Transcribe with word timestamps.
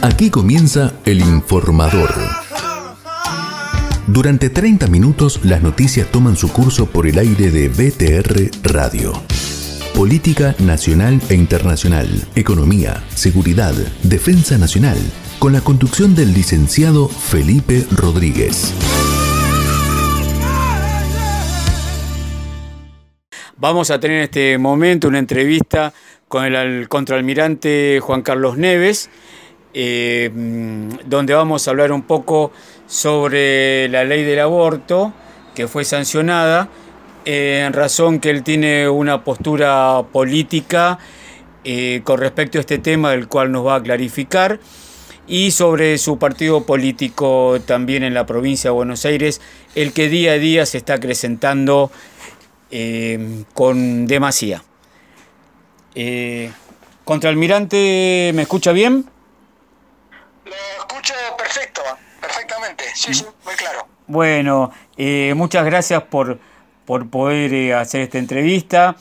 Aquí 0.00 0.30
comienza 0.30 0.92
el 1.04 1.18
informador. 1.20 2.14
Durante 4.06 4.48
30 4.48 4.86
minutos 4.86 5.40
las 5.42 5.60
noticias 5.60 6.06
toman 6.12 6.36
su 6.36 6.52
curso 6.52 6.86
por 6.86 7.08
el 7.08 7.18
aire 7.18 7.50
de 7.50 7.68
BTR 7.68 8.72
Radio. 8.72 9.12
Política 9.96 10.54
nacional 10.60 11.20
e 11.28 11.34
internacional, 11.34 12.08
economía, 12.36 13.02
seguridad, 13.08 13.74
defensa 14.04 14.56
nacional, 14.56 14.98
con 15.40 15.52
la 15.52 15.62
conducción 15.62 16.14
del 16.14 16.32
licenciado 16.32 17.08
Felipe 17.08 17.84
Rodríguez. 17.90 18.72
Vamos 23.56 23.90
a 23.90 23.98
tener 23.98 24.18
en 24.18 24.22
este 24.22 24.58
momento 24.58 25.08
una 25.08 25.18
entrevista 25.18 25.92
con 26.28 26.44
el 26.44 26.88
contraalmirante 26.88 27.98
Juan 28.00 28.22
Carlos 28.22 28.56
Neves, 28.56 29.10
eh, 29.74 30.30
donde 31.06 31.34
vamos 31.34 31.66
a 31.66 31.70
hablar 31.70 31.92
un 31.92 32.02
poco 32.02 32.52
sobre 32.86 33.88
la 33.88 34.04
ley 34.04 34.24
del 34.24 34.40
aborto 34.40 35.12
que 35.54 35.68
fue 35.68 35.84
sancionada 35.84 36.68
en 37.24 37.72
razón 37.74 38.20
que 38.20 38.30
él 38.30 38.42
tiene 38.42 38.88
una 38.88 39.22
postura 39.22 40.02
política 40.12 40.98
eh, 41.64 42.00
con 42.04 42.18
respecto 42.18 42.56
a 42.56 42.60
este 42.62 42.78
tema 42.78 43.10
del 43.10 43.28
cual 43.28 43.52
nos 43.52 43.66
va 43.66 43.74
a 43.74 43.82
clarificar 43.82 44.58
y 45.26 45.50
sobre 45.50 45.98
su 45.98 46.18
partido 46.18 46.64
político 46.64 47.58
también 47.66 48.02
en 48.04 48.14
la 48.14 48.24
provincia 48.24 48.70
de 48.70 48.74
Buenos 48.74 49.04
Aires, 49.04 49.42
el 49.74 49.92
que 49.92 50.08
día 50.08 50.32
a 50.32 50.38
día 50.38 50.64
se 50.64 50.78
está 50.78 50.94
acrecentando 50.94 51.90
eh, 52.70 53.44
con 53.52 54.06
demasía. 54.06 54.62
Eh, 55.94 56.50
Contraalmirante, 57.04 58.32
¿me 58.34 58.42
escucha 58.42 58.72
bien? 58.72 59.04
Lo 60.48 60.54
escucho 60.78 61.14
perfecto, 61.36 61.82
perfectamente, 62.20 62.84
sí, 62.94 63.14
sí, 63.14 63.24
muy 63.44 63.54
claro. 63.54 63.86
Bueno, 64.06 64.72
eh, 64.96 65.34
muchas 65.36 65.64
gracias 65.64 66.02
por, 66.04 66.38
por 66.84 67.08
poder 67.10 67.52
eh, 67.52 67.74
hacer 67.74 68.00
esta 68.02 68.18
entrevista. 68.18 68.96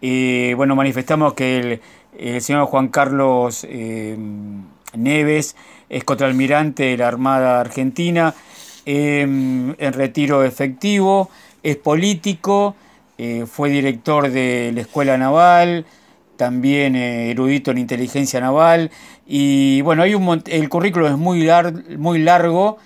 bueno, 0.00 0.76
manifestamos 0.76 1.34
que 1.34 1.58
el, 1.58 1.82
el 2.18 2.40
señor 2.40 2.66
Juan 2.66 2.88
Carlos 2.88 3.66
Neves 4.94 5.56
es 5.88 6.04
contraalmirante 6.04 6.84
de 6.84 6.96
la 6.96 7.08
Armada 7.08 7.60
Argentina, 7.60 8.34
en 8.84 9.76
retiro 9.78 10.44
efectivo, 10.44 11.30
es 11.62 11.76
político, 11.76 12.74
eh, 13.18 13.46
fue 13.46 13.70
director 13.70 14.30
de 14.30 14.72
la 14.74 14.80
Escuela 14.80 15.16
Naval, 15.16 15.86
también 16.36 16.96
eh, 16.96 17.30
erudito 17.30 17.70
en 17.70 17.78
inteligencia 17.78 18.40
naval. 18.40 18.90
Y 19.26 19.80
bueno, 19.82 20.02
hay 20.02 20.14
un 20.14 20.42
el 20.46 20.68
currículo 20.68 21.08
es 21.08 21.16
muy, 21.16 21.48
muy 21.96 22.18
largo 22.18 22.78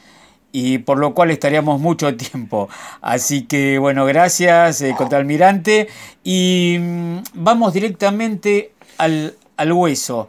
y 0.53 0.79
por 0.79 0.99
lo 0.99 1.15
cual 1.15 1.31
estaríamos 1.31 1.81
mucho 1.81 2.15
tiempo. 2.17 2.69
Así 3.01 3.43
que 3.43 3.79
bueno, 3.79 4.05
gracias, 4.07 4.81
eh, 4.83 4.95
contraalmirante. 4.97 5.89
Y 6.25 6.77
mm, 6.81 7.19
vamos 7.35 7.73
directamente 7.73 8.73
al, 8.99 9.35
al 9.57 9.73
hueso. 9.73 10.29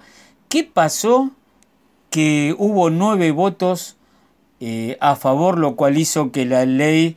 ¿Qué 0.49 0.63
pasó? 0.63 1.31
Que 2.09 2.55
hubo 2.57 2.89
nueve 2.89 3.31
votos 3.31 3.95
a 4.99 5.15
favor, 5.15 5.59
lo 5.59 5.75
cual 5.75 5.97
hizo 5.97 6.31
que 6.31 6.45
la 6.45 6.65
ley 6.65 7.15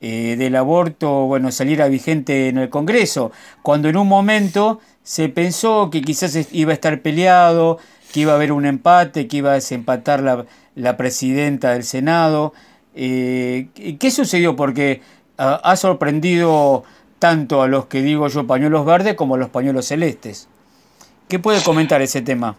eh, 0.00 0.36
del 0.38 0.54
aborto 0.54 1.26
bueno, 1.26 1.50
saliera 1.50 1.88
vigente 1.88 2.48
en 2.48 2.58
el 2.58 2.68
Congreso, 2.68 3.32
cuando 3.62 3.88
en 3.88 3.96
un 3.96 4.06
momento 4.06 4.78
se 5.02 5.28
pensó 5.28 5.90
que 5.90 6.02
quizás 6.02 6.38
iba 6.52 6.70
a 6.70 6.74
estar 6.74 7.02
peleado, 7.02 7.78
que 8.12 8.20
iba 8.20 8.32
a 8.32 8.36
haber 8.36 8.52
un 8.52 8.66
empate, 8.66 9.28
que 9.28 9.38
iba 9.38 9.50
a 9.50 9.54
desempatar 9.54 10.20
la, 10.20 10.44
la 10.74 10.96
presidenta 10.96 11.72
del 11.72 11.84
Senado. 11.84 12.54
Eh, 12.94 13.68
¿Qué 13.98 14.10
sucedió? 14.10 14.56
Porque 14.56 15.02
ah, 15.36 15.60
ha 15.62 15.76
sorprendido 15.76 16.84
tanto 17.18 17.62
a 17.62 17.68
los 17.68 17.86
que 17.86 18.00
digo 18.00 18.28
yo 18.28 18.46
pañuelos 18.46 18.86
verdes 18.86 19.14
como 19.14 19.34
a 19.34 19.38
los 19.38 19.50
pañuelos 19.50 19.86
celestes. 19.86 20.48
¿Qué 21.28 21.38
puede 21.38 21.62
comentar 21.62 22.00
ese 22.00 22.22
tema? 22.22 22.56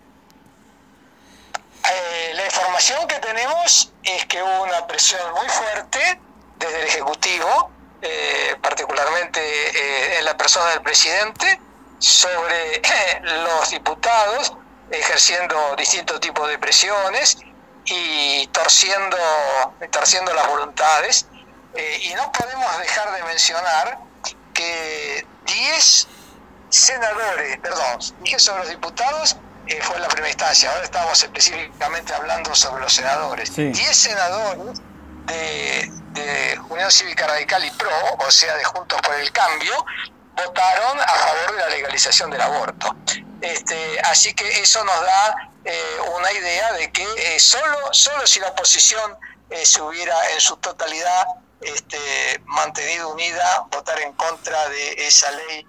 Eh, 1.84 2.34
la 2.36 2.46
información 2.46 3.08
que 3.08 3.16
tenemos 3.16 3.92
es 4.04 4.26
que 4.26 4.44
hubo 4.44 4.64
una 4.64 4.86
presión 4.86 5.22
muy 5.34 5.50
fuerte 5.50 6.20
desde 6.60 6.82
el 6.82 6.88
Ejecutivo, 6.88 7.72
eh, 8.02 8.56
particularmente 8.62 9.40
en 10.20 10.26
la 10.26 10.38
persona 10.38 10.70
del 10.72 10.82
presidente, 10.82 11.60
sobre 12.00 12.82
los 13.44 13.70
diputados, 13.72 14.54
ejerciendo 14.92 15.76
distintos 15.78 16.20
tipos 16.20 16.48
de 16.48 16.58
presiones 16.58 17.38
y 17.86 18.48
torciendo, 18.48 19.18
torciendo 19.92 20.34
las 20.34 20.48
voluntades. 20.48 21.28
Eh, 21.76 22.00
y 22.04 22.14
no 22.16 22.32
podemos 22.32 22.80
dejar 22.80 23.14
de 23.14 23.24
mencionar 23.24 24.00
que 24.54 25.26
10 25.46 26.08
senadores, 26.70 27.58
perdón, 27.60 28.00
dije 28.22 28.40
sobre 28.40 28.62
los 28.62 28.70
diputados, 28.70 29.36
fue 29.82 29.96
en 29.98 30.02
la 30.02 30.08
primera 30.08 30.30
instancia, 30.30 30.72
ahora 30.72 30.84
estamos 30.84 31.22
específicamente 31.22 32.14
hablando 32.14 32.56
sobre 32.56 32.82
los 32.82 32.94
senadores. 32.94 33.56
10 33.56 33.96
senadores 33.96 34.82
de, 35.28 35.92
de 36.14 36.60
Unión 36.70 36.90
Cívica 36.90 37.28
Radical 37.28 37.64
y 37.64 37.72
PRO, 37.72 37.92
o 38.18 38.32
sea, 38.32 38.56
de 38.56 38.64
Juntos 38.64 39.00
por 39.02 39.14
el 39.14 39.32
Cambio, 39.32 39.86
votaron 40.36 41.00
a 41.00 41.08
favor 41.08 41.52
de 41.52 41.58
la 41.60 41.70
legalización 41.70 42.32
del 42.32 42.42
aborto. 42.42 42.96
Este, 43.42 44.00
así 44.02 44.34
que 44.34 44.48
eso 44.62 44.84
nos 44.84 45.02
da 45.02 45.52
eh, 45.66 45.98
una 46.16 46.32
idea 46.32 46.74
de 46.74 46.92
que 46.92 47.04
eh, 47.04 47.40
solo, 47.40 47.94
solo 47.94 48.26
si 48.28 48.40
la 48.40 48.50
oposición 48.50 49.18
eh, 49.50 49.66
se 49.66 49.82
hubiera 49.82 50.32
en 50.32 50.42
su 50.42 50.58
totalidad 50.58 51.28
este, 51.62 52.42
mantenido 52.46 53.10
unida, 53.10 53.66
votar 53.72 54.00
en 54.02 54.14
contra 54.14 54.70
de 54.70 55.08
esa 55.08 55.32
ley 55.32 55.66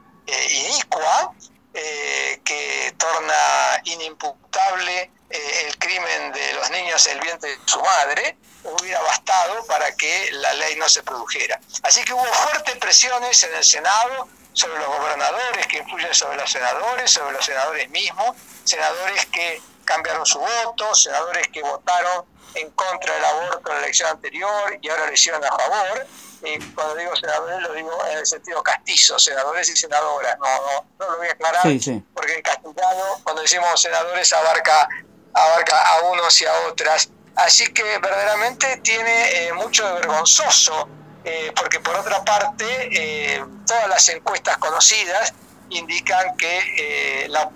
inicua 0.50 1.34
que 1.72 2.94
torna 2.98 3.80
inimputable 3.84 5.10
el 5.28 5.78
crimen 5.78 6.32
de 6.32 6.52
los 6.54 6.70
niños 6.70 7.04
en 7.06 7.16
el 7.16 7.20
vientre 7.20 7.50
de 7.50 7.58
su 7.64 7.80
madre, 7.80 8.36
hubiera 8.64 9.00
bastado 9.02 9.64
para 9.66 9.94
que 9.96 10.30
la 10.32 10.52
ley 10.54 10.76
no 10.76 10.88
se 10.88 11.02
produjera. 11.02 11.60
Así 11.82 12.04
que 12.04 12.12
hubo 12.12 12.24
fuertes 12.24 12.76
presiones 12.76 13.42
en 13.42 13.54
el 13.56 13.64
Senado 13.64 14.28
sobre 14.52 14.78
los 14.78 14.88
gobernadores 14.88 15.66
que 15.66 15.78
influyen 15.78 16.14
sobre 16.14 16.36
los 16.36 16.50
senadores, 16.50 17.10
sobre 17.10 17.32
los 17.32 17.44
senadores 17.44 17.88
mismos, 17.90 18.36
senadores 18.64 19.26
que 19.26 19.62
cambiaron 19.84 20.24
su 20.26 20.38
voto, 20.38 20.94
senadores 20.94 21.48
que 21.48 21.62
votaron 21.62 22.24
en 22.54 22.70
contra 22.70 23.14
del 23.14 23.24
aborto 23.24 23.70
en 23.70 23.76
la 23.76 23.84
elección 23.84 24.10
anterior 24.10 24.78
y 24.80 24.88
ahora 24.88 25.06
le 25.06 25.14
hicieron 25.14 25.44
a 25.44 25.48
favor. 25.48 26.06
Y 26.42 26.58
cuando 26.72 26.94
digo 26.96 27.14
senadores 27.16 27.60
lo 27.60 27.72
digo 27.74 28.06
en 28.10 28.18
el 28.18 28.26
sentido 28.26 28.62
castizo, 28.62 29.18
senadores 29.18 29.68
y 29.68 29.76
senadoras, 29.76 30.38
no, 30.38 30.46
no, 30.46 30.86
no 30.98 31.10
lo 31.10 31.18
voy 31.18 31.28
a 31.28 31.32
aclarar, 31.32 31.62
porque 31.62 32.34
en 32.34 32.42
castellano 32.42 33.20
cuando 33.22 33.42
decimos 33.42 33.80
senadores 33.80 34.32
abarca, 34.32 34.88
abarca 35.34 35.96
a 35.96 36.00
unos 36.02 36.40
y 36.40 36.46
a 36.46 36.52
otras. 36.68 37.10
Así 37.36 37.72
que 37.72 37.82
verdaderamente 37.82 38.78
tiene 38.78 39.46
eh, 39.46 39.52
mucho 39.52 39.86
de 39.86 39.92
vergonzoso, 39.94 40.88
eh, 41.24 41.52
porque 41.54 41.80
por 41.80 41.96
otra 41.96 42.24
parte, 42.24 42.64
eh, 42.92 43.44
todas 43.66 43.88
las 43.88 44.08
encuestas 44.08 44.56
conocidas 44.58 45.32
indican 45.70 46.36
que 46.36 47.26
la, 47.28 47.50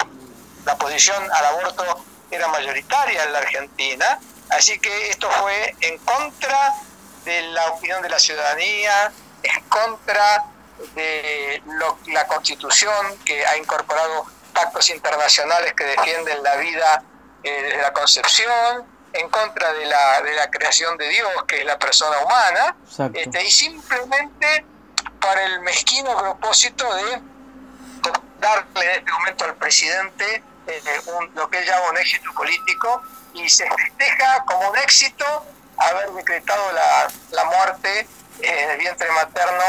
la 0.65 0.77
posición 0.77 1.23
al 1.33 1.47
aborto 1.47 2.05
era 2.31 2.49
mayoritaria 2.49 3.25
en 3.25 3.33
la 3.33 3.39
Argentina, 3.41 4.19
así 4.51 4.79
que 4.79 5.11
esto 5.11 5.29
fue 5.31 5.75
en 5.81 5.99
contra 5.99 6.75
de 7.25 7.43
la 7.43 7.71
opinión 7.71 8.03
de 8.03 8.09
la 8.09 8.19
ciudadanía, 8.19 9.13
en 9.43 9.65
contra 9.65 10.45
de 10.95 11.63
la 12.07 12.27
constitución 12.27 13.19
que 13.25 13.45
ha 13.47 13.57
incorporado 13.57 14.27
pactos 14.53 14.91
internacionales 14.91 15.73
que 15.75 15.85
defienden 15.85 16.43
la 16.43 16.57
vida 16.57 17.03
desde 17.43 17.83
la 17.83 17.93
concepción, 17.93 18.85
en 19.15 19.29
contra 19.29 19.73
de 19.73 19.87
la, 19.87 20.23
de 20.23 20.33
la 20.35 20.51
creación 20.51 20.99
de 20.99 21.09
Dios, 21.09 21.31
que 21.47 21.59
es 21.59 21.65
la 21.65 21.79
persona 21.79 22.19
humana, 22.19 22.77
este, 23.15 23.45
y 23.45 23.51
simplemente 23.51 24.65
para 25.21 25.45
el 25.45 25.61
mezquino 25.61 26.17
propósito 26.17 26.93
de 26.95 27.23
darle 28.41 28.85
en 28.85 28.99
este 28.99 29.13
momento 29.13 29.45
al 29.45 29.55
presidente 29.55 30.43
eh, 30.67 30.83
lo 31.35 31.49
que 31.49 31.59
él 31.59 31.65
llama 31.65 31.91
un 31.91 31.99
éxito 31.99 32.33
político 32.35 33.03
y 33.35 33.49
se 33.49 33.69
festeja 33.71 34.45
como 34.47 34.71
un 34.71 34.79
éxito 34.79 35.25
haber 35.77 36.11
decretado 36.13 36.73
la, 36.73 37.09
la 37.31 37.45
muerte 37.45 38.09
en 38.41 38.71
el 38.71 38.79
vientre 38.79 39.11
materno 39.13 39.65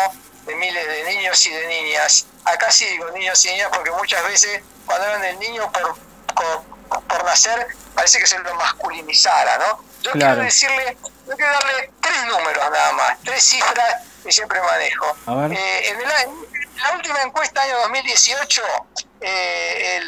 de 0.45 0.56
miles 0.56 0.88
de 0.88 1.03
niños 1.06 1.45
y 1.45 1.51
de 1.51 1.68
niñas. 1.68 2.25
Acá 2.45 2.71
sí 2.71 2.86
digo 2.86 3.12
niños 3.12 3.44
y 3.45 3.50
niñas 3.50 3.69
porque 3.74 3.91
muchas 3.91 4.24
veces 4.24 4.62
cuando 4.86 5.06
hablan 5.06 5.21
del 5.21 5.39
niño 5.39 5.71
por, 5.71 5.95
por, 6.33 7.03
por 7.03 7.24
nacer 7.24 7.68
parece 7.95 8.19
que 8.19 8.27
se 8.27 8.38
lo 8.39 8.53
masculinizara, 8.56 9.57
¿no? 9.57 9.83
Yo 10.01 10.12
quiero 10.12 10.36
decirle, 10.36 10.97
yo 11.27 11.36
quiero 11.36 11.51
darle 11.53 11.92
tres 12.01 12.25
números 12.27 12.69
nada 12.71 12.92
más, 12.94 13.18
tres 13.24 13.44
cifras 13.44 14.03
que 14.24 14.31
siempre 14.31 14.62
manejo. 14.62 15.18
Eh, 15.51 15.89
en, 15.89 16.00
la 16.77 16.92
última 16.95 17.21
encuesta 17.24 17.62
año 17.62 17.80
2018, 17.80 18.62
eh, 19.21 20.01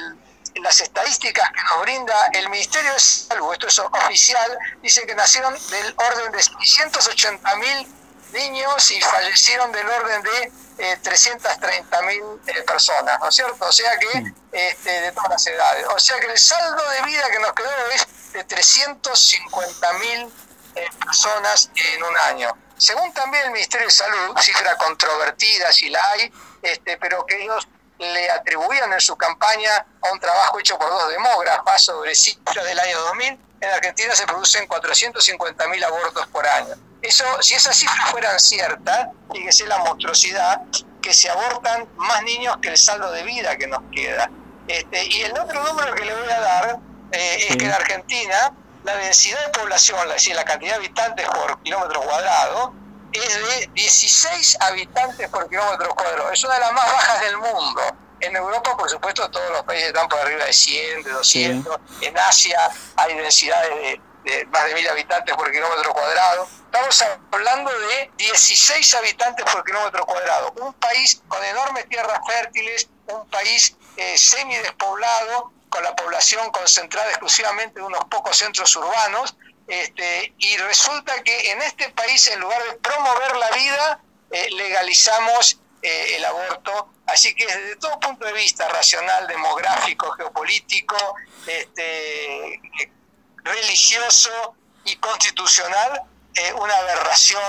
la, 0.55 0.61
las 0.61 0.81
estadísticas 0.81 1.49
que 1.51 1.63
nos 1.63 1.81
brinda 1.81 2.13
el 2.33 2.49
Ministerio 2.49 2.93
de 2.93 2.99
Salud, 2.99 3.53
esto 3.53 3.67
es 3.67 3.79
oficial, 3.79 4.57
dice 4.81 5.05
que 5.07 5.15
nacieron 5.15 5.53
del 5.53 5.95
orden 5.97 6.31
de 6.31 6.43
680 6.43 7.55
mil 7.55 7.87
niños 8.31 8.91
y 8.91 9.01
fallecieron 9.01 9.71
del 9.71 9.87
orden 9.87 10.23
de 10.23 10.51
eh, 10.79 10.97
330 11.01 12.01
mil 12.03 12.23
eh, 12.47 12.61
personas, 12.63 13.19
¿no 13.19 13.29
es 13.29 13.35
cierto? 13.35 13.65
O 13.65 13.71
sea 13.71 13.97
que 13.97 14.33
este, 14.51 15.01
de 15.01 15.11
todas 15.11 15.29
las 15.29 15.47
edades. 15.47 15.85
O 15.89 15.99
sea 15.99 16.19
que 16.19 16.27
el 16.27 16.37
saldo 16.37 16.83
de 16.89 17.01
vida 17.03 17.23
que 17.31 17.39
nos 17.39 17.53
quedó 17.53 17.69
es 17.93 18.33
de 18.33 18.43
350 18.43 19.93
mil 19.93 20.31
eh, 20.75 20.89
personas 21.03 21.71
en 21.75 22.03
un 22.03 22.17
año. 22.29 22.55
Según 22.77 23.11
también 23.13 23.45
el 23.45 23.51
Ministerio 23.51 23.87
de 23.87 23.93
Salud, 23.93 24.37
cifra 24.39 24.75
controvertida 24.77 25.71
si 25.71 25.89
la 25.89 25.99
hay, 26.11 26.31
este, 26.61 26.97
pero 26.97 27.25
que 27.25 27.41
ellos 27.41 27.67
le 27.97 28.29
atribuían 28.29 28.93
en 28.93 29.01
su 29.01 29.17
campaña 29.17 29.85
a 30.01 30.11
un 30.11 30.19
trabajo 30.19 30.59
hecho 30.59 30.77
por 30.77 30.89
dos 30.89 31.09
demógrafas 31.09 31.83
sobre 31.83 32.13
cifras 32.13 32.63
del 32.65 32.79
año 32.79 32.99
2000, 32.99 33.39
en 33.61 33.69
Argentina 33.71 34.15
se 34.15 34.27
producen 34.27 34.67
450.000 34.67 35.83
abortos 35.83 36.27
por 36.27 36.45
año. 36.45 36.75
Eso, 37.01 37.23
si 37.41 37.53
esas 37.53 37.75
cifras 37.75 38.09
fueran 38.11 38.39
ciertas, 38.39 39.07
fíjese 39.33 39.67
la 39.67 39.77
monstruosidad, 39.79 40.61
que 41.01 41.13
se 41.13 41.29
abortan 41.29 41.87
más 41.95 42.23
niños 42.23 42.57
que 42.61 42.69
el 42.69 42.77
saldo 42.77 43.11
de 43.11 43.23
vida 43.23 43.55
que 43.57 43.67
nos 43.67 43.81
queda. 43.91 44.29
Este, 44.67 45.05
y 45.05 45.21
el 45.21 45.37
otro 45.37 45.63
número 45.63 45.93
que 45.95 46.05
le 46.05 46.13
voy 46.13 46.29
a 46.29 46.39
dar 46.39 46.79
eh, 47.11 47.47
es 47.49 47.55
que 47.55 47.65
en 47.65 47.71
Argentina 47.71 48.53
la 48.83 48.95
densidad 48.97 49.39
de 49.45 49.59
población, 49.59 49.99
es 50.07 50.13
decir, 50.15 50.35
la 50.35 50.43
cantidad 50.43 50.71
de 50.71 50.77
habitantes 50.77 51.25
por 51.27 51.61
kilómetro 51.63 52.01
cuadrado, 52.01 52.73
es 53.13 53.35
de 53.35 53.69
16 53.73 54.57
habitantes 54.61 55.29
por 55.29 55.49
kilómetro 55.49 55.93
cuadrado. 55.95 56.31
Es 56.31 56.43
una 56.43 56.55
de 56.55 56.59
las 56.59 56.73
más 56.73 56.91
bajas 56.91 57.21
del 57.21 57.37
mundo. 57.37 57.81
En 58.19 58.35
Europa, 58.35 58.75
por 58.75 58.89
supuesto, 58.89 59.29
todos 59.29 59.51
los 59.51 59.63
países 59.63 59.89
están 59.89 60.07
por 60.09 60.19
arriba 60.19 60.45
de 60.45 60.53
100, 60.53 61.03
de 61.03 61.11
200. 61.11 61.77
En 62.01 62.17
Asia 62.17 62.59
hay 62.95 63.15
densidades 63.15 63.69
de, 63.75 64.01
más 64.47 64.65
de 64.65 64.73
1000 64.75 64.89
habitantes 64.89 65.35
por 65.35 65.51
kilómetro 65.51 65.93
cuadrado. 65.93 66.47
Estamos 66.65 67.03
hablando 67.31 67.71
de 67.71 68.11
16 68.17 68.95
habitantes 68.95 69.45
por 69.45 69.63
kilómetro 69.63 70.05
cuadrado. 70.05 70.53
Un 70.59 70.73
país 70.73 71.21
con 71.27 71.43
enormes 71.43 71.87
tierras 71.87 72.19
fértiles, 72.27 72.89
un 73.07 73.27
país 73.29 73.75
eh, 73.95 74.17
semidespoblado, 74.17 75.53
con 75.69 75.83
la 75.83 75.95
población 75.95 76.49
concentrada 76.51 77.09
exclusivamente 77.09 77.79
en 77.79 77.85
unos 77.85 78.05
pocos 78.05 78.37
centros 78.37 78.75
urbanos, 78.75 79.35
este, 79.67 80.33
y 80.37 80.57
resulta 80.57 81.21
que 81.23 81.51
en 81.51 81.61
este 81.61 81.89
país, 81.89 82.27
en 82.29 82.39
lugar 82.39 82.61
de 82.63 82.77
promover 82.77 83.35
la 83.35 83.49
vida, 83.51 84.01
eh, 84.31 84.47
legalizamos 84.51 85.59
eh, 85.81 86.15
el 86.15 86.25
aborto. 86.25 86.89
Así 87.05 87.33
que 87.33 87.45
desde 87.45 87.75
todo 87.77 87.99
punto 87.99 88.25
de 88.25 88.33
vista 88.33 88.67
racional, 88.67 89.27
demográfico, 89.27 90.11
geopolítico, 90.11 91.15
este, 91.45 92.61
religioso 93.47 94.55
y 94.85 94.95
constitucional, 94.97 96.03
eh, 96.35 96.53
una 96.53 96.75
aberración 96.77 97.43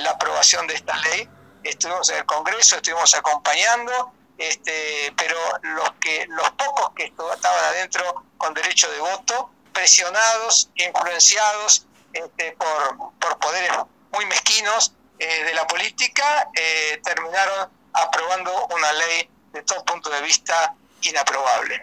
la 0.00 0.10
aprobación 0.10 0.66
de 0.66 0.74
esta 0.74 0.96
ley. 0.96 1.28
Estuvimos 1.64 2.08
en 2.10 2.18
el 2.18 2.26
Congreso, 2.26 2.76
estuvimos 2.76 3.14
acompañando, 3.14 4.12
este, 4.38 5.12
pero 5.16 5.36
los, 5.62 5.90
que, 6.00 6.26
los 6.28 6.50
pocos 6.50 6.90
que 6.94 7.04
estaban 7.04 7.64
adentro 7.64 8.24
con 8.38 8.54
derecho 8.54 8.90
de 8.90 9.00
voto, 9.00 9.50
presionados, 9.72 10.70
influenciados 10.76 11.86
este, 12.12 12.52
por, 12.52 13.12
por, 13.18 13.38
poderes 13.38 13.72
muy 14.12 14.24
mezquinos 14.26 14.92
eh, 15.18 15.44
de 15.44 15.54
la 15.54 15.66
política, 15.66 16.48
eh, 16.54 17.00
terminaron 17.02 17.68
aprobando 17.92 18.66
una 18.68 18.92
ley 18.92 19.28
de 19.52 19.62
todo 19.62 19.84
punto 19.84 20.08
de 20.10 20.22
vista 20.22 20.74
inaprobable. 21.02 21.80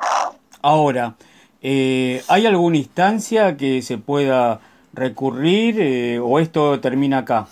Ahora, 0.61 1.13
eh, 1.61 2.23
¿hay 2.27 2.45
alguna 2.45 2.77
instancia 2.77 3.57
que 3.57 3.81
se 3.81 3.97
pueda 3.97 4.59
recurrir 4.93 6.19
o 6.21 6.39
esto 6.39 6.79
termina 6.79 7.19
acá? 7.19 7.47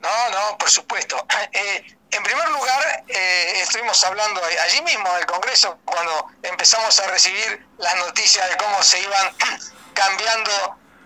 No, 0.00 0.30
no, 0.30 0.58
por 0.58 0.70
supuesto. 0.70 1.16
En 2.12 2.24
primer 2.24 2.48
lugar, 2.48 3.04
eh, 3.06 3.60
estuvimos 3.62 4.02
hablando 4.02 4.40
allí 4.64 4.82
mismo 4.82 5.06
en 5.10 5.20
el 5.20 5.26
Congreso 5.26 5.78
cuando 5.84 6.26
empezamos 6.42 6.98
a 6.98 7.06
recibir 7.06 7.64
las 7.78 7.94
noticias 7.98 8.50
de 8.50 8.56
cómo 8.56 8.82
se 8.82 9.00
iban 9.00 9.32
cambiando 9.94 10.50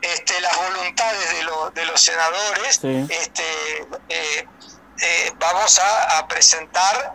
este, 0.00 0.40
las 0.40 0.56
voluntades 0.56 1.30
de, 1.30 1.80
de 1.80 1.86
los 1.86 2.00
senadores. 2.00 2.80
Este, 3.10 3.82
eh, 4.08 4.48
eh, 4.98 5.32
vamos 5.36 5.78
a, 5.78 6.26
presentar 6.26 7.12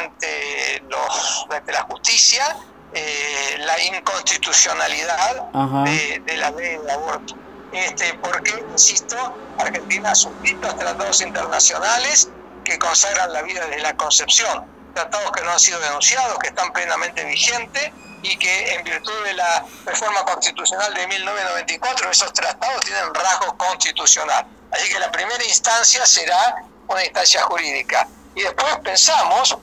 ante, 0.00 0.82
los, 0.88 1.46
la 1.48 1.82
justicia 1.82 2.56
la 2.94 3.82
inconstitucionalidad 3.82 5.50
de, 5.84 6.22
de, 6.24 6.36
la 6.36 6.50
ley 6.50 6.76
de 6.78 6.92
aborto. 6.92 7.34
Este, 7.72 8.14
porque, 8.14 8.52
insisto, 8.70 9.16
Argentina 9.58 10.12
ha 10.12 10.14
suscrito 10.14 10.68
tratados 10.76 11.20
internacionales 11.22 12.28
que 12.64 12.78
consagran 12.78 13.32
la 13.32 13.42
vida 13.42 13.66
desde 13.66 13.82
la 13.82 13.96
concepción, 13.96 14.64
tratados 14.94 15.32
que 15.32 15.42
no 15.42 15.50
han 15.50 15.58
sido 15.58 15.80
denunciados, 15.80 16.38
que 16.38 16.48
están 16.48 16.72
plenamente 16.72 17.24
vigentes 17.24 17.92
y 18.22 18.36
que 18.38 18.74
en 18.74 18.84
virtud 18.84 19.24
de 19.24 19.34
la 19.34 19.64
reforma 19.84 20.24
constitucional 20.24 20.94
de 20.94 21.06
1994 21.06 22.10
esos 22.10 22.32
tratados 22.32 22.80
tienen 22.84 23.12
rasgo 23.12 23.56
constitucional. 23.58 24.46
Así 24.70 24.88
que 24.88 24.98
la 24.98 25.10
primera 25.10 25.44
instancia 25.44 26.06
será 26.06 26.56
una 26.86 27.04
instancia 27.04 27.42
jurídica. 27.42 28.08
Y 28.34 28.42
después 28.42 28.78
pensamos, 28.82 29.56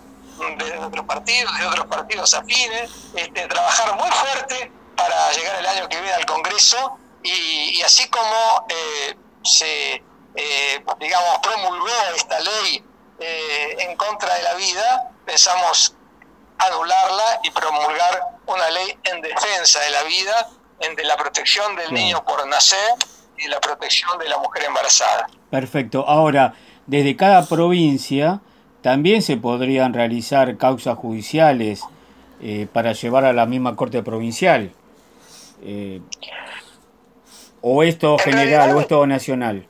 de 0.58 0.78
otros 0.80 1.06
partidos, 1.06 1.58
de 1.58 1.66
otros 1.66 1.86
partidos 1.88 2.34
afines, 2.34 2.92
este, 3.16 3.48
trabajar 3.48 3.96
muy 3.96 4.10
fuerte 4.10 4.72
para 4.96 5.32
llegar 5.32 5.60
el 5.60 5.66
año 5.66 5.90
que 5.90 6.00
viene 6.00 6.14
al 6.14 6.26
Congreso 6.26 6.98
y, 7.24 7.82
así 7.84 8.10
como 8.10 8.66
eh, 8.70 9.16
se, 9.44 10.04
eh, 10.36 10.84
digamos, 11.00 11.40
promulgó 11.42 11.88
esta 12.16 12.40
ley 12.40 12.84
eh, 13.20 13.76
en 13.80 13.96
contra 13.96 14.34
de 14.36 14.44
la 14.44 14.54
vida, 14.56 15.12
pensamos 15.26 15.96
anularla 16.58 17.40
y 17.44 17.52
promulgar 17.52 18.22
una 18.48 18.70
ley 18.70 18.98
en 19.04 19.22
defensa 19.22 19.80
de 19.80 19.90
la 19.92 20.04
vida, 20.04 20.50
en 20.80 20.96
de 20.96 21.04
la 21.04 21.16
protección 21.18 21.76
del 21.76 21.94
niño 21.94 22.24
por 22.24 22.46
nacer 22.48 22.96
y 23.38 23.48
la 23.48 23.60
protección 23.60 24.18
de 24.20 24.30
la 24.30 24.38
mujer 24.38 24.64
embarazada. 24.66 25.28
Perfecto. 25.50 26.06
Ahora, 26.08 26.54
desde 26.86 27.16
cada 27.16 27.46
provincia 27.46 28.42
también 28.82 29.22
se 29.22 29.38
podrían 29.38 29.94
realizar 29.94 30.58
causas 30.58 30.98
judiciales 30.98 31.82
eh, 32.42 32.68
para 32.72 32.94
llevar 32.94 33.26
a 33.26 33.34
la 33.34 33.46
misma 33.46 33.76
corte 33.76 34.02
provincial. 34.02 34.72
Eh, 35.64 36.02
¿O 37.62 37.84
esto 37.84 38.18
general 38.18 38.76
o 38.76 38.82
esto 38.82 39.06
nacional? 39.06 39.68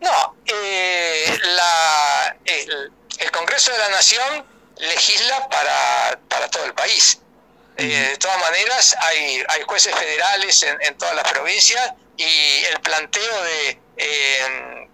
No, 0.00 0.36
eh, 0.44 1.24
la, 1.56 2.36
el, 2.44 3.30
Congreso 3.30 3.72
de 3.72 3.78
la 3.78 3.88
Nación 3.88 4.44
legisla 4.76 5.48
para, 5.48 6.18
para 6.28 6.48
todo 6.48 6.66
el 6.66 6.74
país. 6.74 7.20
Eh, 7.78 7.86
de 8.10 8.16
todas 8.18 8.38
maneras, 8.38 8.94
hay, 9.00 9.42
hay 9.48 9.62
jueces 9.62 9.94
federales 9.94 10.62
en, 10.62 10.76
en, 10.82 10.98
todas 10.98 11.14
las 11.14 11.32
provincias 11.32 11.94
y 12.18 12.64
el 12.70 12.80
planteo 12.80 13.42
de, 13.42 13.80
eh, 13.96 14.88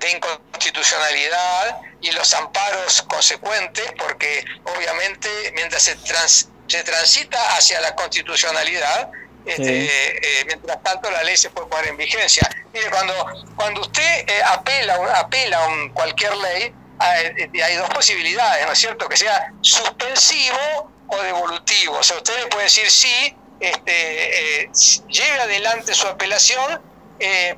de 0.00 0.10
inconstitucionalidad 0.10 1.80
y 2.00 2.10
los 2.12 2.32
amparos 2.34 3.02
consecuentes, 3.02 3.84
porque 3.98 4.44
obviamente 4.64 5.28
mientras 5.54 5.82
se, 5.82 5.96
trans, 5.96 6.48
se 6.66 6.82
transita 6.82 7.56
hacia 7.56 7.80
la 7.80 7.94
constitucionalal, 7.94 9.10
este, 9.46 9.86
eh, 9.86 10.44
mientras 10.46 10.82
tanto, 10.82 11.10
la 11.10 11.22
ley 11.22 11.36
se 11.36 11.50
puede 11.50 11.66
poner 11.68 11.88
en 11.88 11.96
vigencia. 11.96 12.48
Mire, 12.72 12.90
cuando, 12.90 13.14
cuando 13.56 13.80
usted 13.80 14.28
eh, 14.28 14.42
apela, 14.44 14.94
apela 15.16 15.64
a 15.64 15.92
cualquier 15.94 16.36
ley, 16.36 16.74
hay, 16.98 17.60
hay, 17.62 17.76
dos 17.76 17.88
posibilidades, 17.90 18.66
¿no 18.66 18.72
es 18.72 18.78
cierto? 18.78 19.08
Que 19.08 19.16
sea 19.16 19.52
suspensivo 19.62 20.92
o 21.08 21.22
devolutivo. 21.22 21.96
O 21.98 22.02
sea, 22.02 22.18
usted 22.18 22.36
le 22.38 22.46
puede 22.48 22.64
decir 22.64 22.90
sí, 22.90 23.34
este, 23.60 24.62
eh, 24.62 24.70
lleve 25.08 25.40
adelante 25.40 25.94
su 25.94 26.06
apelación, 26.06 26.82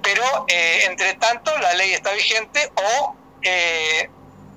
pero 0.03 0.47
entre 0.49 1.15
tanto 1.15 1.57
la 1.59 1.73
ley 1.75 1.93
está 1.93 2.11
vigente 2.13 2.73
o 2.75 3.17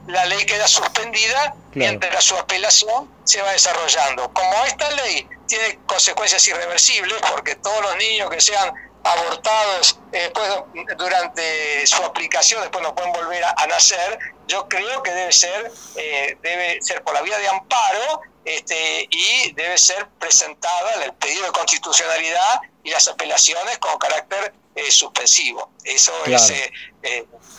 la 0.07 0.25
ley 0.25 0.45
queda 0.45 0.67
suspendida 0.67 1.55
mientras 1.73 2.23
su 2.23 2.35
apelación 2.37 3.09
se 3.23 3.41
va 3.41 3.51
desarrollando. 3.51 4.31
Como 4.33 4.65
esta 4.65 4.89
ley 4.91 5.27
tiene 5.47 5.79
consecuencias 5.85 6.47
irreversibles 6.47 7.17
porque 7.31 7.55
todos 7.55 7.81
los 7.81 7.97
niños 7.97 8.29
que 8.29 8.41
sean 8.41 8.73
abortados 9.03 9.99
eh, 10.11 10.19
después 10.23 10.49
durante 10.97 11.85
su 11.85 12.03
aplicación 12.03 12.61
después 12.61 12.83
no 12.83 12.95
pueden 12.95 13.13
volver 13.13 13.43
a, 13.43 13.67
nacer 13.67 14.17
yo 14.47 14.67
creo 14.67 15.03
que 15.03 15.11
debe 15.11 15.31
ser 15.31 15.71
eh, 15.95 16.35
debe 16.41 16.81
ser 16.81 17.03
por 17.03 17.13
la 17.13 17.21
vía 17.21 17.37
de 17.37 17.47
amparo 17.47 18.21
este, 18.65 19.07
y 19.09 19.51
debe 19.53 19.77
ser 19.77 20.07
presentada 20.19 21.03
el 21.03 21.13
pedido 21.13 21.45
de 21.45 21.51
constitucionalidad 21.51 22.61
y 22.83 22.89
las 22.91 23.07
apelaciones 23.07 23.77
con 23.77 23.97
carácter 23.97 24.53
eh, 24.75 24.91
suspensivo 24.91 25.71
eso 25.83 26.11
es 26.25 26.63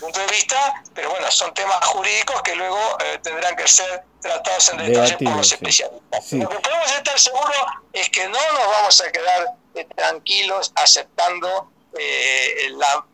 punto 0.00 0.20
de 0.20 0.26
vista 0.26 0.82
pero 0.94 1.10
bueno 1.10 1.30
son 1.30 1.54
temas 1.54 1.82
jurídicos 1.86 2.42
que 2.42 2.54
luego 2.54 2.78
tendrán 3.22 3.56
que 3.56 3.66
ser 3.66 4.04
tratados 4.26 4.68
en 4.70 4.78
detalle 4.78 5.16
por 5.24 5.36
los 5.36 5.52
especialistas. 5.52 6.32
Lo 6.32 6.48
que 6.48 6.58
podemos 6.58 6.92
estar 6.92 7.18
seguros 7.18 7.56
es 7.92 8.10
que 8.10 8.24
no 8.28 8.38
nos 8.52 8.66
vamos 8.66 9.00
a 9.00 9.12
quedar 9.12 9.46
eh, 9.74 9.86
tranquilos 9.94 10.72
aceptando 10.74 11.70
eh, 11.98 12.70
la, 12.72 13.06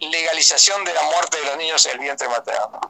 legalización 0.00 0.84
de 0.84 0.92
la 0.92 1.02
muerte 1.04 1.38
de 1.38 1.44
los 1.46 1.56
niños 1.56 1.86
en 1.86 1.92
el 1.92 1.98
vientre 1.98 2.28
materno. 2.28 2.80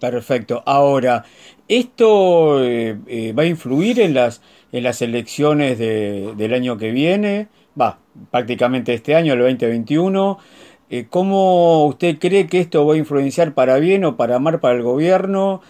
Perfecto. 0.00 0.62
Ahora, 0.66 1.24
¿esto 1.68 2.62
eh, 2.62 3.34
va 3.36 3.42
a 3.42 3.46
influir 3.46 4.00
en 4.00 4.14
las, 4.14 4.42
en 4.72 4.84
las 4.84 5.02
elecciones 5.02 5.78
del 5.78 6.54
año 6.54 6.76
que 6.76 6.90
viene? 6.90 7.48
Va, 7.80 7.98
prácticamente 8.30 8.94
este 8.94 9.14
año, 9.14 9.34
el 9.34 9.40
2021. 9.40 10.38
¿Cómo 11.10 11.86
usted 11.86 12.18
cree 12.18 12.46
que 12.46 12.60
esto 12.60 12.86
va 12.86 12.94
a 12.94 12.96
influenciar 12.96 13.54
para 13.54 13.78
bien 13.78 14.04
o 14.04 14.16
para 14.16 14.38
mal 14.38 14.60
para 14.60 14.76
el 14.76 14.82
gobierno? 14.82 15.60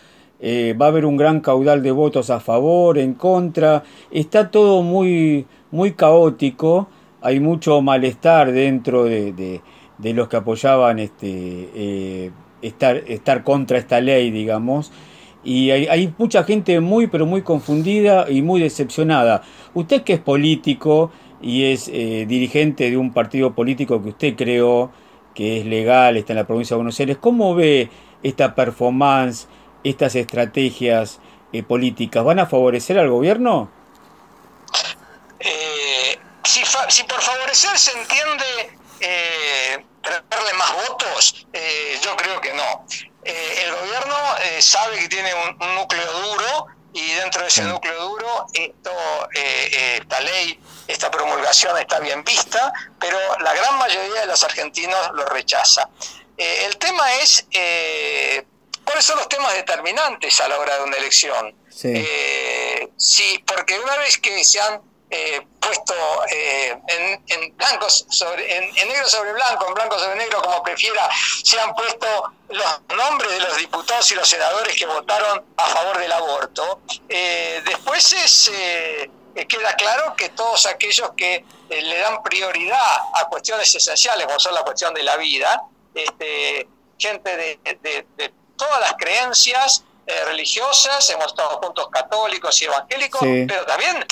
Eh, 0.47 0.75
va 0.79 0.87
a 0.87 0.89
haber 0.91 1.07
un 1.07 1.17
gran 1.17 1.41
caudal 1.41 1.83
de 1.83 1.91
votos 1.91 2.29
a 2.29 2.39
favor, 2.39 2.99
en 2.99 3.15
contra, 3.15 3.83
está 4.11 4.51
todo 4.51 4.83
muy, 4.83 5.47
muy 5.71 5.93
caótico, 5.93 6.89
hay 7.23 7.41
mucho 7.41 7.81
malestar 7.81 8.53
dentro 8.53 9.05
de, 9.05 9.63
los 9.99 10.29
que 10.29 10.37
apoyaban 10.37 10.99
este, 10.99 11.71
eh, 11.75 12.31
estar, 12.61 12.97
estar 13.07 13.43
contra 13.43 13.79
esta 13.79 14.03
ley, 14.03 14.31
digamos, 14.31 14.93
y 15.45 15.71
hay, 15.71 16.13
mucha 16.19 16.45
gente 16.45 16.81
muy, 16.81 17.07
pero 17.07 17.27
muy 17.27 17.43
confundida 17.43 18.27
y 18.31 18.43
muy 18.43 18.61
decepcionada. 18.61 19.43
Usted 19.75 20.03
que 20.03 20.15
es 20.15 20.21
político 20.21 21.13
y 21.43 21.65
es 21.65 21.89
eh, 21.89 22.25
dirigente 22.27 22.91
de 22.91 22.97
un 22.97 23.13
partido 23.13 23.55
político 23.55 24.03
que 24.03 24.09
usted 24.09 24.37
creó, 24.37 24.91
que 25.35 25.61
es 25.61 25.67
legal, 25.67 26.17
está 26.17 26.33
en 26.33 26.39
la 26.39 26.47
provincia 26.47 26.75
de 26.75 26.79
Buenos 26.79 26.99
Aires, 26.99 27.19
¿cómo 27.21 27.55
ve 27.55 27.91
esta 28.23 28.55
performance? 28.55 29.47
estas 29.85 30.15
estrategias 30.17 31.21
eh, 31.53 31.63
políticas 31.63 32.25
van 32.25 32.41
a 32.41 32.47
favorecer 32.47 32.99
al 32.99 33.11
gobierno? 33.11 33.71
Eh, 35.39 36.19
si, 36.43 37.05
por 37.05 37.21
favorecer 37.21 37.79
se 37.79 37.93
entiende 37.99 38.79
eh, 39.01 39.85
traerle 40.01 40.53
más 40.59 40.89
votos, 40.89 41.47
eh, 41.53 41.99
yo 42.03 42.17
creo 42.17 42.41
que 42.41 42.55
no. 42.55 42.87
El 43.25 43.75
gobierno 43.75 44.17
sabe 44.61 44.99
que 44.99 45.09
tiene 45.09 45.33
un, 45.35 45.75
núcleo 45.75 46.13
duro 46.21 46.67
y 46.93 47.13
dentro 47.15 47.43
de 47.43 47.49
ese 47.49 47.63
núcleo 47.63 48.09
duro 48.09 48.47
esto, 48.53 48.93
esta 49.33 50.21
ley, 50.21 50.61
esta 50.87 51.11
promulgación 51.11 51.77
está 51.79 51.99
bien 52.01 52.23
vista, 52.23 52.73
pero 53.01 53.19
la 53.41 53.53
gran 53.55 53.79
mayoría 53.79 54.21
de 54.21 54.27
los 54.27 54.43
argentinos 54.45 55.11
lo 55.15 55.25
rechaza. 55.27 55.89
el 56.37 56.77
tema 56.77 57.15
es 57.15 57.47
¿Cuáles 58.85 59.05
son 59.05 59.19
los 59.19 59.29
temas 59.29 59.55
determinantes 59.55 60.41
a 60.41 60.49
la 60.49 60.59
hora 60.59 60.77
de 60.77 60.85
una 60.85 60.97
elección? 60.97 61.55
Sí, 61.71 61.93
eh, 61.95 62.89
porque 63.47 63.79
una 63.81 63.97
vez 63.97 64.19
que 64.19 64.45
se 64.45 64.61
han 64.61 64.81
eh, 65.11 65.47
puesto 65.61 65.95
eh, 66.31 66.77
en, 66.89 67.57
blancos 67.57 68.07
sobre, 68.09 68.57
en, 68.57 68.89
negro 68.89 69.09
sobre 69.09 69.33
blanco, 69.33 69.69
en 69.69 69.75
blanco 69.75 69.99
sobre 69.99 70.17
negro, 70.17 70.43
como 70.43 70.63
prefiera, 70.63 71.09
se 71.43 71.61
han 71.61 71.75
puesto 71.75 72.07
los 72.49 72.81
nombres 72.97 73.31
de 73.31 73.41
los 73.41 73.57
diputados 73.57 74.11
y 74.11 74.15
los 74.15 74.29
senadores 74.29 74.77
que 74.77 74.87
votaron 74.87 75.45
a 75.57 75.67
favor 75.67 75.99
del 75.99 76.13
aborto. 76.13 76.81
después 77.09 78.13
es, 78.13 78.51
queda 79.49 79.75
claro 79.77 80.15
que 80.17 80.31
todos 80.31 80.67
aquellos 80.67 81.11
que 81.17 81.45
le 81.69 81.99
dan 81.99 82.23
prioridad 82.23 82.97
a 83.15 83.27
cuestiones 83.29 83.75
esenciales, 83.75 84.27
como 84.27 84.39
son 84.39 84.55
la 84.55 84.63
cuestión 84.63 84.95
de 84.95 85.03
la 85.03 85.17
vida, 85.17 85.63
este, 85.95 86.69
gente 86.99 87.37
de 87.37 88.33
todas 88.57 88.81
las 88.81 88.95
creencias 88.95 89.85
eh, 90.07 90.25
religiosas, 90.27 91.09
hemos 91.11 91.27
estado 91.27 91.61
juntos 91.63 91.89
católicos 91.91 92.61
y 92.61 92.67
evangélicos, 92.67 93.23
pero 93.49 93.65
también 93.65 94.05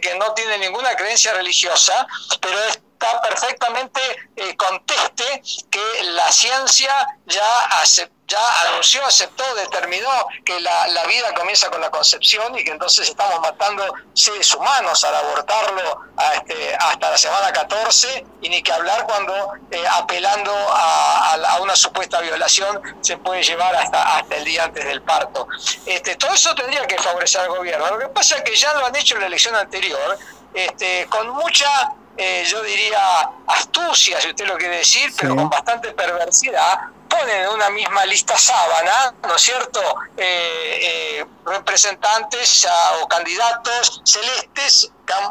que 0.00 0.14
no 0.14 0.32
tiene 0.34 0.58
ninguna 0.58 0.94
creencia 0.94 1.32
religiosa, 1.34 2.06
pero 2.40 2.58
está 2.64 3.20
perfectamente 3.20 4.00
eh, 4.36 4.56
conteste 4.56 5.42
que 5.70 6.04
la 6.04 6.30
ciencia 6.30 6.92
ya 7.26 7.80
acepta 7.80 8.21
ya 8.32 8.70
anunció, 8.70 9.04
aceptó, 9.04 9.44
determinó 9.54 10.08
que 10.44 10.58
la, 10.60 11.04
vida 11.06 11.34
comienza 11.34 11.68
con 11.68 11.80
la 11.80 11.90
concepción 11.90 12.58
y 12.58 12.64
que 12.64 12.70
entonces 12.70 13.08
estamos 13.08 13.40
matando 13.40 13.84
seres 14.14 14.54
humanos 14.54 15.04
al 15.04 15.14
abortarlo 15.14 16.00
este, 16.34 16.74
hasta 16.74 17.10
la 17.10 17.18
semana 17.18 17.52
14 17.52 18.24
y 18.40 18.48
ni 18.48 18.62
que 18.62 18.72
hablar 18.72 19.04
cuando 19.04 19.34
eh, 19.70 19.84
apelando 19.98 20.52
a, 20.52 21.58
una 21.60 21.76
supuesta 21.76 22.20
violación 22.20 22.80
se 23.02 23.18
puede 23.18 23.42
llevar 23.42 23.74
hasta, 23.76 24.16
hasta 24.16 24.36
el 24.36 24.44
día 24.44 24.64
antes 24.64 24.84
del 24.84 25.02
parto. 25.02 25.46
Este, 25.84 26.16
todo 26.16 26.32
eso 26.32 26.54
tendría 26.54 26.86
que 26.86 26.96
favorecer 26.98 27.42
al 27.42 27.48
gobierno. 27.48 27.86
Lo 27.88 27.98
que 27.98 28.08
pasa 28.08 28.36
es 28.36 28.42
que 28.42 28.56
ya 28.56 28.72
lo 28.74 28.86
han 28.86 28.96
hecho 28.96 29.16
en 29.16 29.20
la 29.20 29.26
elección 29.26 29.54
anterior, 29.54 30.18
este, 30.54 31.06
con 31.08 31.28
mucha 31.28 31.92
eh, 32.16 32.44
yo 32.46 32.62
diría, 32.62 33.30
astucia, 33.46 34.20
si 34.20 34.28
usted 34.28 34.46
lo 34.46 34.56
quiere 34.58 34.78
decir, 34.78 35.10
pero 35.18 35.34
con 35.34 35.48
bastante 35.48 35.92
perversidad, 35.92 36.78
ponen 37.12 37.42
en 37.42 37.48
una 37.48 37.70
misma 37.70 38.04
lista 38.06 38.36
sábana, 38.38 39.14
¿no 39.22 39.36
es 39.36 39.42
cierto?, 39.42 39.80
eh, 40.16 40.78
eh, 41.18 41.26
representantes 41.44 42.66
o 43.00 43.08
candidatos 43.08 44.00
celestes 44.04 44.90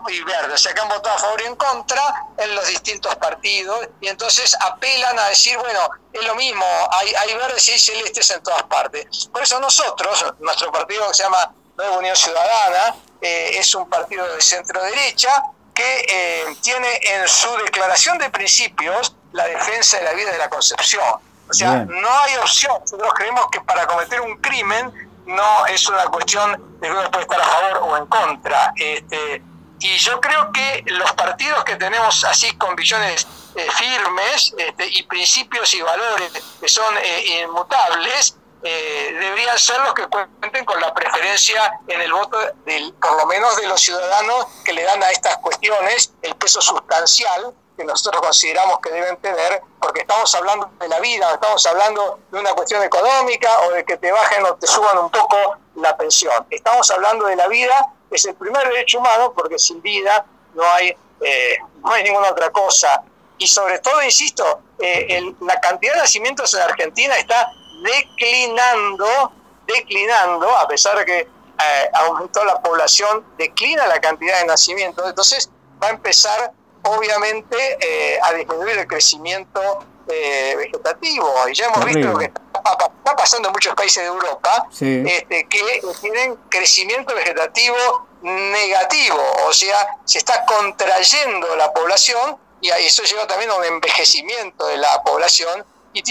y 0.10 0.24
verdes, 0.24 0.54
o 0.54 0.58
sea, 0.58 0.74
que 0.76 0.82
han 0.82 0.90
votado 0.90 1.16
a 1.16 1.20
favor 1.20 1.42
y 1.42 1.46
en 1.46 1.56
contra 1.56 2.02
en 2.38 2.54
los 2.54 2.68
distintos 2.68 3.16
partidos, 3.16 3.88
y 4.00 4.10
entonces 4.10 4.56
apelan 4.60 5.18
a 5.18 5.30
decir, 5.30 5.58
bueno, 5.58 5.80
es 6.14 6.24
lo 6.24 6.36
mismo, 6.36 6.66
hay, 6.92 7.34
verdes 7.34 7.68
y 7.68 7.72
hay 7.72 7.80
celestes 7.80 8.30
en 8.30 8.44
todas 8.44 8.62
partes. 8.64 9.30
Por 9.34 9.42
eso 9.42 9.60
nosotros, 9.60 10.26
nuestro 10.40 10.72
partido 10.72 11.08
que 11.08 11.16
se 11.16 11.24
llama 11.24 11.52
Nueva 11.78 11.98
Unión 11.98 12.16
Ciudadana, 12.16 12.96
eh, 13.22 13.58
es 13.58 13.74
un 13.74 13.90
partido 13.90 14.24
de 14.36 14.42
centro 14.42 14.84
derecha 14.84 15.44
que 15.74 16.56
tiene 16.62 17.00
en 17.02 17.28
su 17.28 17.50
declaración 17.58 18.20
de 18.20 18.30
principios 18.30 19.16
la 19.32 19.46
defensa 19.46 19.98
de 19.98 20.04
la 20.04 20.14
vida 20.14 20.32
de 20.32 20.38
la 20.38 20.50
concepción 20.50 21.31
o 21.52 21.54
sea, 21.54 21.86
no 21.86 22.20
hay 22.22 22.38
opción. 22.38 22.78
Nosotros 22.80 23.12
creemos 23.14 23.46
que 23.52 23.60
para 23.62 23.86
cometer 23.86 24.22
un 24.22 24.38
crimen 24.38 25.12
no 25.26 25.66
es 25.66 25.88
una 25.90 26.06
cuestión 26.06 26.52
de 26.80 26.88
que 26.88 26.94
uno 26.94 27.12
puede 27.12 27.24
estar 27.24 27.42
a 27.42 27.46
favor 27.46 27.90
o 27.90 27.98
en 27.98 28.06
contra. 28.06 28.74
Este, 28.78 29.44
y 29.80 29.98
yo 29.98 30.22
creo 30.22 30.52
que 30.54 30.84
los 30.88 31.12
partidos 31.14 31.64
que 31.66 31.76
tenemos 31.76 32.24
así 32.24 32.56
convicciones 32.58 33.28
eh, 33.56 33.68
firmes 33.72 34.54
este, 34.58 34.88
y 34.88 35.04
principios 35.04 35.74
y 35.74 35.82
valores 35.82 36.32
que 36.62 36.70
son 36.70 36.98
eh, 36.98 37.42
inmutables, 37.44 38.38
eh, 38.64 39.18
deberían 39.20 39.58
ser 39.58 39.82
los 39.82 39.94
que 39.94 40.08
cuenten 40.08 40.64
con 40.64 40.80
la 40.80 40.94
preferencia 40.94 41.80
en 41.88 42.00
el 42.00 42.14
voto, 42.14 42.38
del, 42.66 42.94
por 42.94 43.18
lo 43.18 43.26
menos 43.26 43.58
de 43.58 43.68
los 43.68 43.82
ciudadanos 43.82 44.46
que 44.64 44.72
le 44.72 44.84
dan 44.84 45.04
a 45.04 45.10
estas 45.10 45.38
cuestiones 45.38 46.14
el 46.22 46.34
peso 46.36 46.62
sustancial 46.62 47.54
que 47.82 47.88
nosotros 47.88 48.22
consideramos 48.22 48.80
que 48.80 48.92
deben 48.92 49.18
tener, 49.18 49.62
porque 49.80 50.02
estamos 50.02 50.34
hablando 50.36 50.70
de 50.80 50.88
la 50.88 51.00
vida, 51.00 51.34
estamos 51.34 51.66
hablando 51.66 52.20
de 52.32 52.40
una 52.40 52.54
cuestión 52.54 52.84
económica 52.84 53.50
o 53.62 53.72
de 53.72 53.84
que 53.84 53.98
te 53.98 54.12
bajen 54.12 54.46
o 54.46 54.56
te 54.56 54.68
suban 54.68 54.98
un 55.00 55.10
poco 55.10 55.58
la 55.76 55.98
pensión. 55.98 56.46
Estamos 56.50 56.90
hablando 56.92 57.26
de 57.26 57.36
la 57.36 57.48
vida, 57.48 57.94
es 58.12 58.26
el 58.26 58.36
primer 58.36 58.68
derecho 58.68 59.00
humano, 59.00 59.34
porque 59.36 59.58
sin 59.58 59.82
vida 59.82 60.26
no 60.54 60.64
hay, 60.74 60.96
eh, 61.22 61.58
no 61.84 61.92
hay 61.92 62.04
ninguna 62.04 62.30
otra 62.30 62.52
cosa. 62.52 63.04
Y 63.40 63.48
sobre 63.48 63.80
todo, 63.80 64.02
insisto, 64.04 64.62
eh, 64.80 65.34
la 65.42 65.60
cantidad 65.60 65.94
de 65.94 66.02
nacimientos 66.02 66.54
en 66.54 66.62
Argentina 66.62 67.16
está 67.18 67.52
declinando, 67.84 69.32
declinando, 69.66 70.56
a 70.56 70.68
pesar 70.68 71.00
de 71.00 71.06
que 71.06 71.20
eh, 71.20 71.90
aumentó 71.94 72.46
la 72.46 72.62
población, 72.62 73.26
declina 73.38 73.88
la 73.88 74.00
cantidad 74.00 74.40
de 74.40 74.46
nacimientos. 74.46 75.10
Entonces 75.10 75.50
va 75.82 75.88
a 75.88 75.92
empezar 75.92 76.54
obviamente 76.84 77.78
eh, 77.80 78.20
a 78.22 78.34
disminuir 78.34 78.80
el 78.80 78.88
crecimiento 78.88 79.62
eh, 80.08 80.56
vegetativo. 80.58 81.32
Y 81.50 81.54
ya 81.54 81.68
hemos 81.68 81.86
visto 81.86 82.18
que 82.18 82.26
está, 82.26 83.16
pasando 83.16 83.50
en 83.50 83.54
muchos 83.54 83.74
países 83.76 84.04
de 84.04 84.10
Europa, 84.10 84.68
este, 84.72 85.48
que 85.48 85.60
tienen 86.02 86.38
crecimiento 86.50 87.14
vegetativo 87.16 87.76
negativo, 88.22 89.20
o 89.48 89.54
sea, 89.54 89.98
se 90.06 90.20
está 90.20 90.46
contrayendo 90.46 91.56
la 91.56 91.74
población 91.74 92.38
y 92.62 92.70
eso 92.70 93.04
lleva 93.04 93.26
también 93.26 93.50
a 93.50 93.56
un 93.56 93.64
envejecimiento 93.64 94.68
de 94.68 94.78
la 94.78 95.02
población 95.04 95.66
y 95.94 96.04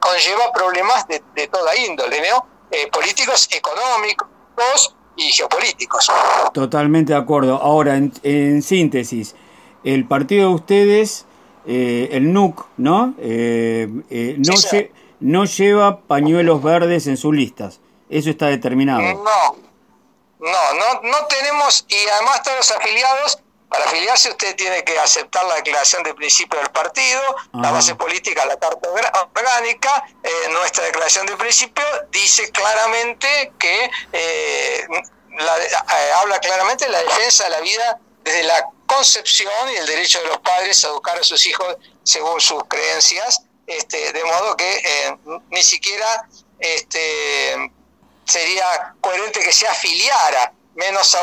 conlleva 0.00 0.52
problemas 0.52 1.06
de, 1.06 1.20
toda 1.48 1.76
índole, 1.76 2.22
¿no? 2.30 2.46
Eh, 2.70 2.88
políticos, 2.90 3.48
económicos 3.50 4.28
y 5.16 5.30
geopolíticos. 5.32 6.10
Totalmente 6.54 7.12
de 7.12 7.18
acuerdo. 7.18 7.56
Ahora, 7.56 7.96
en 7.96 8.62
síntesis, 8.62 9.34
el 9.84 10.06
partido 10.06 10.48
de 10.48 10.54
ustedes, 10.54 11.26
eh, 11.66 12.08
el 12.12 12.32
NUC, 12.32 12.66
¿no? 12.76 13.14
Eh, 13.18 13.88
eh, 14.10 14.36
no, 14.38 14.54
no 15.20 15.44
lleva 15.44 16.00
pañuelos 16.00 16.62
verdes 16.62 17.06
en 17.06 17.16
sus 17.16 17.34
listas. 17.34 17.80
Eso 18.08 18.30
está 18.30 18.46
determinado. 18.46 19.00
No, 19.02 19.56
no, 20.40 20.74
no, 20.74 21.00
no 21.02 21.26
tenemos, 21.26 21.84
y 21.88 22.08
además 22.08 22.42
todos 22.42 22.58
los 22.58 22.70
afiliados, 22.70 23.42
Para 23.68 23.84
afiliarse 23.84 24.30
usted 24.30 24.56
tiene 24.56 24.82
que 24.82 24.98
aceptar 24.98 25.44
la 25.44 25.56
declaración 25.56 26.02
de 26.02 26.14
principio 26.14 26.58
del 26.58 26.70
partido, 26.70 27.20
la 27.52 27.70
base 27.70 27.94
política, 27.94 28.46
la 28.46 28.56
carta 28.56 28.88
orgánica. 28.88 30.04
Eh, 30.22 30.30
nuestra 30.52 30.84
declaración 30.84 31.26
de 31.26 31.36
principio 31.36 31.84
dice 32.10 32.50
claramente 32.50 33.52
que 33.58 33.90
eh, 34.12 34.86
eh, 34.88 36.12
habla 36.18 36.38
claramente 36.38 36.86
de 36.86 36.92
la 36.92 37.02
defensa 37.02 37.44
de 37.44 37.50
la 37.50 37.60
vida 37.60 38.00
desde 38.24 38.42
la 38.44 38.70
concepción 38.88 39.70
y 39.72 39.76
el 39.76 39.86
derecho 39.86 40.20
de 40.20 40.28
los 40.28 40.38
padres 40.38 40.84
a 40.84 40.88
educar 40.88 41.16
a 41.16 41.22
sus 41.22 41.46
hijos 41.46 41.76
según 42.02 42.40
sus 42.40 42.64
creencias, 42.64 43.42
este, 43.66 44.12
de 44.12 44.24
modo 44.24 44.56
que 44.56 45.16
ni 45.50 45.62
siquiera 45.62 46.26
este, 46.58 47.70
sería 48.24 48.94
coherente 49.00 49.40
que 49.40 49.52
se 49.52 49.68
afiliara 49.68 50.52
menos 50.74 51.14
a, 51.14 51.20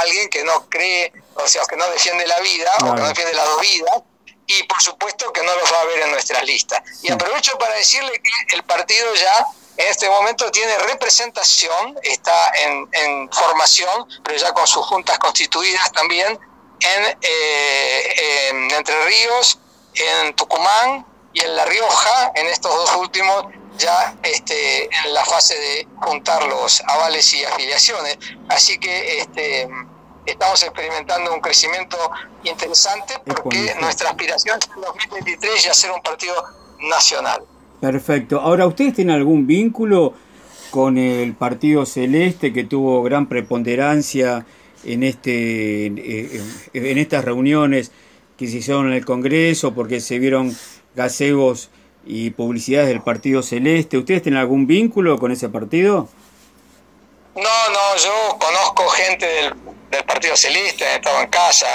alguien 0.00 0.28
que 0.28 0.44
no 0.44 0.68
cree, 0.68 1.12
o 1.34 1.48
sea, 1.48 1.62
que 1.64 1.76
no 1.76 1.88
defiende 1.90 2.26
la 2.26 2.40
vida 2.40 2.70
o 2.82 2.94
que 2.94 3.00
no 3.00 3.08
defiende 3.08 3.32
las 3.32 3.46
dos 3.46 3.60
vidas, 3.60 4.02
y 4.46 4.62
por 4.64 4.82
supuesto 4.82 5.32
que 5.32 5.42
no 5.42 5.54
los 5.56 5.72
va 5.72 5.80
a 5.80 5.84
ver 5.84 6.00
en 6.00 6.10
nuestras 6.10 6.42
listas. 6.44 6.82
Y 7.02 7.10
aprovecho 7.10 7.56
para 7.58 7.74
decirle 7.74 8.12
que 8.20 8.56
el 8.56 8.64
partido 8.64 9.14
ya 9.14 9.46
en 9.78 9.86
este 9.86 10.10
momento 10.10 10.50
tiene 10.50 10.76
representación, 10.78 11.98
está 12.02 12.52
en, 12.58 13.30
formación, 13.30 14.08
pero 14.24 14.36
ya 14.36 14.52
con 14.52 14.66
sus 14.66 14.84
juntas 14.86 15.18
constituidas 15.18 15.92
también 15.92 16.38
en, 16.80 17.16
eh, 17.20 18.48
en 18.50 18.70
Entre 18.70 18.94
Ríos, 19.04 19.58
en 19.94 20.34
Tucumán 20.34 21.06
y 21.32 21.40
en 21.40 21.56
La 21.56 21.64
Rioja, 21.64 22.32
en 22.34 22.46
estos 22.46 22.72
dos 22.74 22.96
últimos 22.96 23.46
ya 23.78 24.16
este, 24.22 24.84
en 24.84 25.14
la 25.14 25.24
fase 25.24 25.54
de 25.54 25.88
juntar 26.00 26.44
los 26.46 26.82
avales 26.82 27.32
y 27.32 27.44
afiliaciones. 27.44 28.18
Así 28.48 28.78
que 28.78 29.18
este, 29.18 29.68
estamos 30.26 30.62
experimentando 30.62 31.32
un 31.32 31.40
crecimiento 31.40 31.96
interesante 32.44 33.14
porque 33.24 33.74
nuestra 33.80 34.10
aspiración 34.10 34.58
es 34.58 34.68
en 34.74 34.82
2023 34.82 35.64
ya 35.64 35.74
ser 35.74 35.92
un 35.92 36.02
partido 36.02 36.34
nacional. 36.80 37.42
Perfecto. 37.80 38.40
Ahora, 38.40 38.66
¿ustedes 38.66 38.94
tienen 38.94 39.14
algún 39.14 39.46
vínculo 39.46 40.14
con 40.70 40.98
el 40.98 41.34
Partido 41.34 41.86
Celeste 41.86 42.52
que 42.52 42.64
tuvo 42.64 43.02
gran 43.02 43.26
preponderancia 43.26 44.44
en, 44.92 45.02
este, 45.02 45.86
en 45.86 46.98
estas 46.98 47.24
reuniones 47.24 47.92
que 48.38 48.46
se 48.46 48.58
hicieron 48.58 48.86
en 48.86 48.94
el 48.94 49.04
Congreso 49.04 49.74
porque 49.74 50.00
se 50.00 50.18
vieron 50.18 50.56
gazebos 50.94 51.70
y 52.06 52.30
publicidades 52.30 52.88
del 52.88 53.02
Partido 53.02 53.42
Celeste. 53.42 53.98
¿Ustedes 53.98 54.22
tienen 54.22 54.40
algún 54.40 54.66
vínculo 54.66 55.18
con 55.18 55.32
ese 55.32 55.48
partido? 55.48 56.08
No, 57.34 57.42
no, 57.42 57.96
yo 57.96 58.38
conozco 58.38 58.88
gente 58.88 59.26
del, 59.26 59.54
Partido 60.06 60.36
Celeste, 60.36 60.84
he 60.84 60.94
estado 60.96 61.20
en 61.22 61.28
casa, 61.28 61.66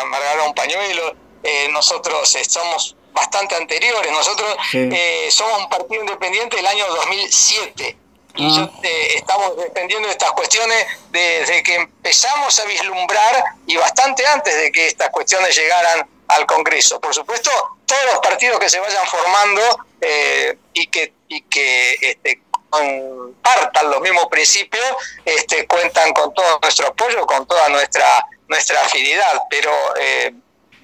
un 0.48 0.54
pañuelo. 0.54 1.16
Eh, 1.44 1.68
nosotros 1.72 2.36
eh, 2.36 2.44
somos 2.46 2.96
bastante 3.14 3.56
anteriores, 3.56 4.12
nosotros 4.12 4.56
eh, 4.74 5.28
somos 5.30 5.64
un 5.64 5.70
partido 5.70 6.02
independiente 6.02 6.58
del 6.58 6.66
año 6.68 6.86
2007 6.88 7.98
y 8.36 8.46
ah. 8.46 8.72
yo, 8.82 8.90
estamos 9.16 9.58
defendiendo 9.58 10.10
estas 10.10 10.32
cuestiones 10.32 10.86
desde 11.12 11.62
que 11.62 11.76
empezamos 11.76 12.58
a 12.60 12.66
vislumbrar 12.66 13.44
y 13.68 13.76
bastante 13.76 14.26
antes 14.26 14.56
de 14.56 14.72
que 14.72 14.88
estas 14.88 15.10
cuestiones 15.10 15.56
llegaran 15.56 16.08
al 16.28 16.46
Congreso. 16.46 17.00
Por 17.00 17.14
supuesto, 17.14 17.52
todos 17.86 18.04
los 18.06 18.20
partidos 18.20 18.60
que 18.60 18.70
se 18.70 18.80
vayan 18.80 19.06
formando 19.06 19.62
eh, 20.02 20.58
y 20.74 20.88
que, 20.88 21.14
y 21.28 21.42
que 21.44 21.98
este, 22.02 22.42
compartan 22.70 23.92
los 23.92 24.02
mismos 24.02 24.26
principios, 24.32 24.84
este, 25.24 25.68
cuentan 25.68 26.12
con 26.14 26.34
todo 26.34 26.60
nuestro 26.60 26.88
apoyo, 26.88 27.26
con 27.28 27.46
toda 27.46 27.70
nuestra, 27.70 28.26
nuestra 28.48 28.82
afinidad, 28.82 29.44
pero 29.50 29.72
eh, 30.00 30.34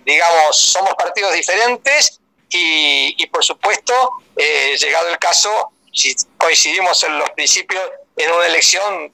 digamos, 0.05 0.55
somos 0.55 0.93
partidos 0.95 1.33
diferentes 1.33 2.19
y, 2.49 3.15
y 3.17 3.25
por 3.27 3.43
supuesto, 3.43 4.11
eh, 4.35 4.77
llegado 4.77 5.09
el 5.09 5.17
caso, 5.17 5.71
si 5.93 6.15
coincidimos 6.37 7.03
en 7.03 7.19
los 7.19 7.29
principios 7.31 7.81
en 8.15 8.31
una 8.31 8.45
elección, 8.45 9.13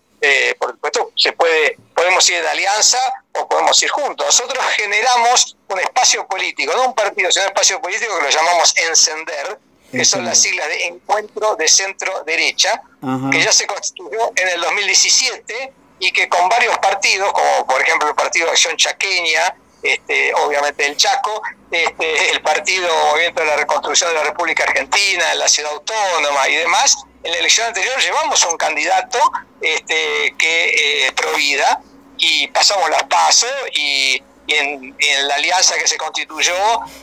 por 0.59 0.71
supuesto, 0.71 1.11
se 1.15 1.33
puede, 1.33 1.77
podemos 1.93 2.27
ir 2.29 2.37
en 2.37 2.45
alianza 2.47 2.97
o 3.33 3.47
podemos 3.47 3.81
ir 3.83 3.89
juntos. 3.89 4.25
Nosotros 4.25 4.63
generamos 4.75 5.55
un 5.67 5.79
espacio 5.79 6.25
político, 6.27 6.73
no 6.73 6.87
un 6.87 6.95
partido, 6.95 7.31
sino 7.31 7.45
un 7.45 7.49
espacio 7.49 7.81
político 7.81 8.17
que 8.17 8.23
lo 8.23 8.29
llamamos 8.29 8.73
Encender, 8.77 9.59
que 9.91 10.03
son 10.03 10.25
las 10.25 10.41
siglas 10.41 10.67
de 10.67 10.85
Encuentro 10.87 11.55
de 11.55 11.67
Centro 11.67 12.23
Derecha, 12.23 12.81
que 13.31 13.41
ya 13.41 13.51
se 13.51 13.67
constituyó 13.67 14.31
en 14.35 14.49
el 14.49 14.61
2017 14.61 15.73
y 15.99 16.11
que 16.11 16.27
con 16.27 16.49
varios 16.49 16.77
partidos, 16.79 17.31
como 17.31 17.67
por 17.67 17.81
ejemplo 17.81 18.09
el 18.09 18.15
Partido 18.15 18.47
de 18.47 18.53
Acción 18.53 18.75
Chaqueña, 18.75 19.55
este, 19.85 20.33
obviamente 20.33 20.85
el 20.85 20.97
Chaco, 20.97 21.41
este, 21.69 22.31
el 22.31 22.41
Partido 22.41 22.87
Movimiento 23.11 23.41
de 23.41 23.47
la 23.47 23.55
Reconstrucción 23.55 24.09
de 24.09 24.15
la 24.15 24.23
República 24.23 24.63
Argentina, 24.63 25.31
en 25.31 25.39
la 25.39 25.47
Ciudad 25.47 25.71
Autónoma 25.73 26.49
y 26.49 26.55
demás, 26.55 26.97
en 27.23 27.31
la 27.31 27.37
elección 27.37 27.67
anterior 27.67 27.99
llevamos 27.99 28.43
un 28.45 28.57
candidato 28.57 29.19
este, 29.61 30.35
que 30.37 31.07
eh, 31.07 31.11
provida 31.13 31.81
y 32.17 32.47
pasamos 32.47 32.89
las 32.89 33.03
pasos 33.03 33.51
y, 33.73 34.21
en, 34.47 34.95
en, 34.97 35.27
la 35.27 35.35
alianza 35.35 35.75
que 35.75 35.87
se 35.87 35.97
constituyó 35.97 36.53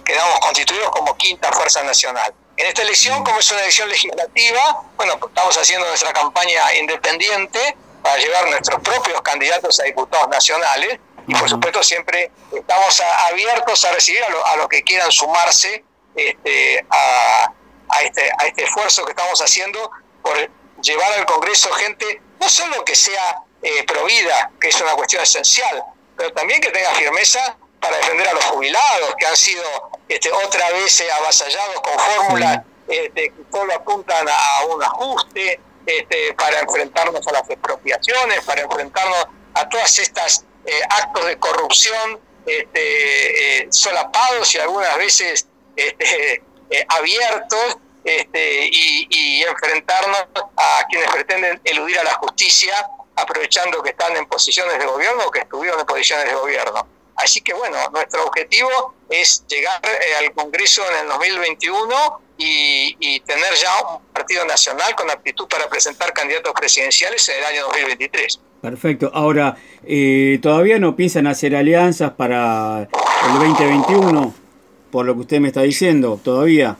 quedamos 0.04 0.38
constituidos 0.40 0.90
como 0.90 1.16
quinta 1.16 1.50
fuerza 1.52 1.82
nacional. 1.82 2.32
En 2.56 2.66
esta 2.66 2.82
elección, 2.82 3.24
como 3.24 3.40
es 3.40 3.50
una 3.50 3.62
elección 3.62 3.88
legislativa, 3.88 4.82
bueno, 4.96 5.14
estamos 5.26 5.56
haciendo 5.56 5.86
nuestra 5.88 6.12
campaña 6.12 6.74
independiente 6.74 7.76
para 8.02 8.16
llevar 8.18 8.48
nuestros 8.50 8.80
propios 8.80 9.20
candidatos 9.22 9.80
a 9.80 9.84
diputados 9.84 10.28
nacionales 10.28 10.98
y 11.26 11.34
por 11.34 11.48
supuesto 11.48 11.82
siempre 11.82 12.30
estamos 12.52 13.02
abiertos 13.30 13.84
a 13.84 13.92
recibir 13.92 14.22
a 14.24 14.30
los 14.30 14.44
a 14.44 14.56
lo 14.56 14.68
que 14.68 14.82
quieran 14.82 15.10
sumarse 15.10 15.84
este, 16.14 16.84
a, 16.90 17.52
a, 17.88 18.02
este, 18.02 18.30
a 18.38 18.46
este 18.46 18.64
esfuerzo 18.64 19.04
que 19.04 19.12
estamos 19.12 19.40
haciendo 19.40 19.90
por 20.22 20.36
llevar 20.82 21.12
al 21.14 21.24
Congreso 21.26 21.70
gente 21.72 22.20
no 22.40 22.48
solo 22.48 22.84
que 22.84 22.96
sea 22.96 23.42
eh, 23.62 23.84
provida, 23.84 24.50
que 24.60 24.68
es 24.68 24.80
una 24.80 24.92
cuestión 24.92 25.22
esencial, 25.22 25.84
pero 26.16 26.32
también 26.32 26.60
que 26.60 26.70
tenga 26.70 26.90
firmeza 26.94 27.56
para 27.80 27.96
defender 27.96 28.28
a 28.28 28.32
los 28.32 28.44
jubilados, 28.46 29.14
que 29.16 29.26
han 29.26 29.36
sido 29.36 29.62
este, 30.08 30.32
otra 30.32 30.70
vez 30.72 31.00
eh, 31.00 31.12
avasallados 31.12 31.80
con 31.80 31.98
fórmulas 31.98 32.60
este, 32.88 33.30
que 33.30 33.44
solo 33.52 33.74
apuntan 33.74 34.26
a 34.28 34.64
un 34.66 34.82
ajuste, 34.82 35.60
este, 35.86 36.34
para 36.34 36.60
enfrentarnos 36.60 37.26
a 37.26 37.32
las 37.32 37.48
expropiaciones, 37.48 38.44
para 38.44 38.62
enfrentarnos 38.62 39.26
a 39.54 39.68
todas 39.68 39.98
estas 39.98 40.44
eh, 40.66 40.80
actos 40.88 41.26
de 41.26 41.38
corrupción 41.38 42.20
este, 42.46 43.68
solapados 43.70 44.54
y 44.54 44.58
algunas 44.58 44.96
veces 44.96 45.46
este, 45.76 46.42
abiertos 46.88 47.78
este, 48.04 48.66
y, 48.66 49.06
y, 49.10 49.42
enfrentarnos 49.44 50.26
a 50.56 50.84
quienes 50.88 51.08
pretenden 51.10 51.60
eludir 51.64 51.98
a 52.00 52.04
la 52.04 52.14
justicia 52.14 52.74
aprovechando 53.14 53.82
que 53.82 53.90
están 53.90 54.16
en 54.16 54.26
posiciones 54.26 54.78
de 54.78 54.86
gobierno 54.86 55.24
o 55.26 55.30
que 55.30 55.40
estuvieron 55.40 55.78
en 55.78 55.86
posiciones 55.86 56.26
de 56.26 56.34
gobierno. 56.34 56.86
Así 57.22 57.40
que 57.40 57.54
bueno, 57.54 57.76
nuestro 57.92 58.24
objetivo 58.24 58.94
es 59.08 59.44
llegar 59.46 59.80
eh, 59.84 60.16
al 60.18 60.32
Congreso 60.32 60.82
en 60.90 61.02
el 61.02 61.08
2021 61.08 62.20
y, 62.38 63.20
tener 63.20 63.54
ya 63.54 63.70
un 63.86 64.04
partido 64.12 64.44
nacional 64.44 64.94
con 64.96 65.08
aptitud 65.10 65.46
para 65.46 65.68
presentar 65.68 66.12
candidatos 66.12 66.52
presidenciales 66.52 67.28
en 67.28 67.38
el 67.38 67.44
año 67.44 67.62
2023. 67.66 68.40
Perfecto. 68.60 69.10
Ahora, 69.14 69.56
eh, 69.84 70.38
¿todavía 70.42 70.78
no 70.78 70.96
piensan 70.96 71.26
hacer 71.26 71.54
alianzas 71.54 72.12
para 72.12 72.82
el 72.82 73.32
2021? 73.34 74.34
Por 74.90 75.06
lo 75.06 75.14
que 75.14 75.20
usted 75.20 75.40
me 75.40 75.48
está 75.48 75.62
diciendo, 75.62 76.20
¿todavía? 76.22 76.76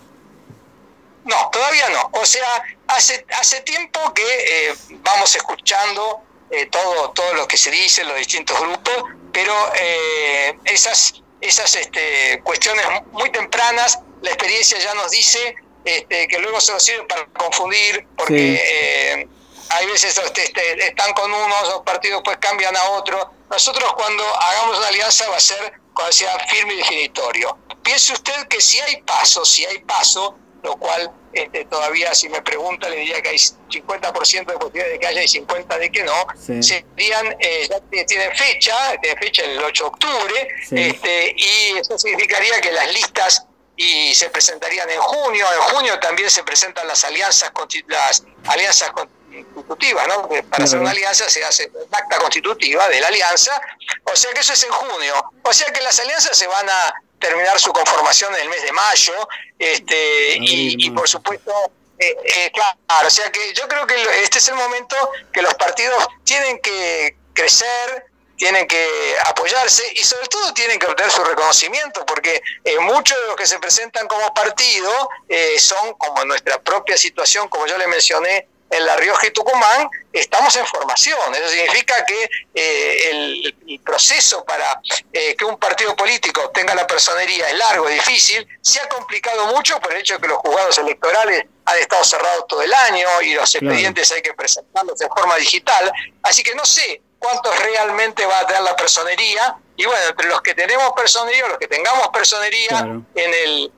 No, 1.24 1.37
todavía 1.52 1.88
no. 1.90 2.20
O 2.20 2.26
sea, 2.26 2.64
hace, 2.88 3.24
hace 3.40 3.61
tiempo 3.61 4.12
que 4.12 4.22
eh, 4.22 4.74
vamos 5.02 5.35
escuchando 5.35 6.22
eh, 6.50 6.66
todo, 6.66 7.11
todo 7.12 7.33
lo 7.35 7.48
que 7.48 7.57
se 7.57 7.70
dice 7.70 8.02
en 8.02 8.09
los 8.09 8.18
distintos 8.18 8.61
grupos, 8.61 9.05
pero 9.33 9.55
eh, 9.75 10.59
esas, 10.64 11.14
esas 11.40 11.75
este, 11.75 12.40
cuestiones 12.45 12.85
muy 13.12 13.31
tempranas, 13.31 13.99
la 14.23 14.31
experiencia 14.31 14.79
ya 14.79 14.95
nos 14.95 15.11
dice 15.11 15.57
este, 15.85 16.29
que 16.29 16.38
luego 16.38 16.61
se 16.61 16.73
nos 16.73 16.83
sirve 16.83 17.05
para 17.05 17.25
confundir, 17.27 18.07
porque 18.16 19.27
hay 19.73 19.87
veces 19.87 20.16
este, 20.18 20.45
este, 20.45 20.87
están 20.87 21.12
con 21.14 21.33
unos, 21.33 21.68
los 21.68 21.83
partidos 21.83 22.21
pues 22.25 22.37
cambian 22.38 22.77
a 22.77 22.90
otros. 22.90 23.27
Nosotros 23.51 23.92
cuando 23.95 24.25
hagamos 24.40 24.79
una 24.79 24.88
alianza 24.88 25.29
va 25.31 25.37
a 25.37 25.40
ser, 25.40 25.81
como 25.95 26.07
decía, 26.09 26.31
firme 26.49 26.75
y 26.75 26.77
definitorio. 26.79 27.57
Piense 27.83 28.12
usted 28.12 28.49
que 28.49 28.61
si 28.61 28.79
hay 28.81 29.03
paso, 29.03 29.45
si 29.45 29.64
hay 29.64 29.79
paso, 29.79 30.37
lo 30.62 30.77
cual 30.77 31.11
este, 31.33 31.64
todavía 31.64 32.14
si 32.14 32.29
me 32.29 32.40
pregunta 32.42 32.88
le 32.88 32.96
diría 32.96 33.20
que 33.22 33.31
hay 33.31 33.37
50% 33.37 34.46
de 34.46 34.53
posibilidades 34.53 34.92
de 34.92 34.98
que 34.98 35.07
haya 35.07 35.22
y 35.22 35.27
50% 35.27 35.79
de 35.79 35.90
que 35.90 36.05
no, 36.05 36.27
serían, 36.62 37.37
eh, 37.40 37.68
ya 37.68 37.81
tienen 38.07 38.37
fecha, 38.37 38.75
tienen 39.01 39.18
fecha 39.18 39.44
el 39.44 39.59
8 39.62 39.85
de 39.85 39.88
octubre, 39.88 40.48
este, 40.70 41.35
y 41.37 41.79
eso 41.79 41.98
significaría 41.98 42.61
que 42.61 42.72
las 42.72 42.92
listas 42.92 43.46
y 43.77 44.14
se 44.14 44.29
presentarían 44.31 44.88
en 44.90 45.01
junio, 45.01 45.46
en 45.53 45.75
junio 45.75 45.98
también 45.98 46.31
se 46.31 46.44
presentan 46.44 46.87
las 46.87 47.05
alianzas, 47.05 47.51
las 47.88 48.25
alianzas 48.46 48.92
constitutivas, 48.92 50.07
¿no? 50.09 50.29
para 50.51 50.64
hacer 50.64 50.79
una 50.79 50.90
alianza 50.90 51.29
se 51.29 51.42
hace 51.42 51.70
un 51.75 51.88
acta 51.90 52.18
constitutiva 52.18 52.88
de 52.88 53.01
la 53.01 53.09
alianza, 53.09 53.61
o 54.05 54.14
sea 54.14 54.33
que 54.33 54.40
eso 54.40 54.53
es 54.53 54.62
en 54.62 54.70
junio, 54.70 55.14
o 55.42 55.53
sea 55.53 55.72
que 55.72 55.81
las 55.81 55.98
alianzas 55.98 56.37
se 56.37 56.46
van 56.46 56.68
a 56.68 56.94
terminar 57.23 57.59
su 57.59 57.73
conformación 57.73 58.35
en 58.35 58.43
el 58.43 58.49
mes 58.51 58.63
de 58.63 58.73
mayo, 58.73 59.15
este, 59.59 60.37
y, 60.39 60.91
por 60.91 61.09
supuesto, 61.09 61.53
eh, 61.99 62.17
eh, 62.25 62.51
claro, 62.53 63.07
o 63.07 63.11
sea 63.11 63.31
que 63.31 63.55
yo 63.55 63.67
creo 63.69 63.87
que 63.87 63.95
este 64.25 64.39
es 64.39 64.49
el 64.49 64.57
momento 64.57 64.97
que 65.33 65.41
los 65.41 65.55
partidos 65.55 66.07
tienen 66.25 66.59
que 66.61 67.17
crecer, 67.33 68.13
tienen 68.43 68.67
que 68.67 69.15
apoyarse 69.25 69.85
y 69.95 70.03
sobre 70.03 70.27
todo 70.27 70.53
tienen 70.53 70.77
que 70.77 70.87
obtener 70.87 71.13
su 71.13 71.23
reconocimiento, 71.23 72.05
porque 72.05 72.43
eh, 72.65 72.79
muchos 72.81 73.17
de 73.21 73.27
los 73.29 73.37
que 73.37 73.47
se 73.47 73.57
presentan 73.61 74.09
como 74.09 74.35
partido 74.35 74.91
eh, 75.29 75.61
son, 75.61 75.95
como 75.95 76.25
nuestra 76.25 76.61
propia 76.61 76.97
situación, 76.97 77.49
como 77.49 77.67
yo 77.67 77.79
le 77.79 77.87
mencioné, 77.87 78.49
en 78.73 78.87
La 78.87 78.97
Rioja 78.97 79.27
y 79.27 79.31
Tucumán, 79.31 79.89
estamos 80.13 80.57
en 80.57 80.67
formación. 80.67 81.35
Eso 81.35 81.49
significa 81.49 82.05
que 82.05 82.29
eh, 82.55 83.11
el, 83.11 83.81
proceso 83.85 84.45
para 84.45 84.81
que 85.13 85.45
un 85.45 85.59
partido 85.59 85.95
político 85.97 86.51
tenga 86.51 86.75
la 86.75 86.87
personería 86.87 87.49
es 87.49 87.57
largo, 87.57 87.91
y 87.91 87.95
difícil, 87.95 88.47
se 88.61 88.81
ha 88.81 88.89
complicado 88.89 89.47
mucho 89.47 89.81
por 89.81 89.93
el 89.93 90.01
hecho 90.01 90.15
de 90.15 90.21
que 90.21 90.29
los 90.29 90.39
juzgados 90.39 90.79
electorales 90.79 91.45
han 91.65 91.79
estado 91.79 92.05
cerrados 92.05 92.47
todo 92.49 92.63
el 92.63 92.73
año 92.73 93.09
y 93.23 93.35
los 93.35 93.55
expedientes 93.55 94.11
hay 94.13 94.23
que 94.23 94.35
presentarlos 94.35 94.99
de 94.99 95.09
forma 95.09 95.37
digital. 95.37 95.93
Así 96.23 96.43
que 96.43 96.55
no 96.55 96.65
sé 96.65 97.03
cuántos 97.23 97.57
realmente 97.61 98.27
va 98.27 98.41
a 98.41 98.47
tener 98.47 98.63
la 98.63 98.77
personería. 98.77 99.57
Y 99.77 99.87
bueno, 99.87 100.01
entre 100.09 100.29
los 100.29 100.43
que 100.43 100.55
tenemos 100.55 100.93
personería, 100.93 101.49
los 101.49 101.59
que 101.59 101.69
tengamos 101.69 102.09
personería 102.09 102.81
en, 102.81 103.05
el, 103.15 103.73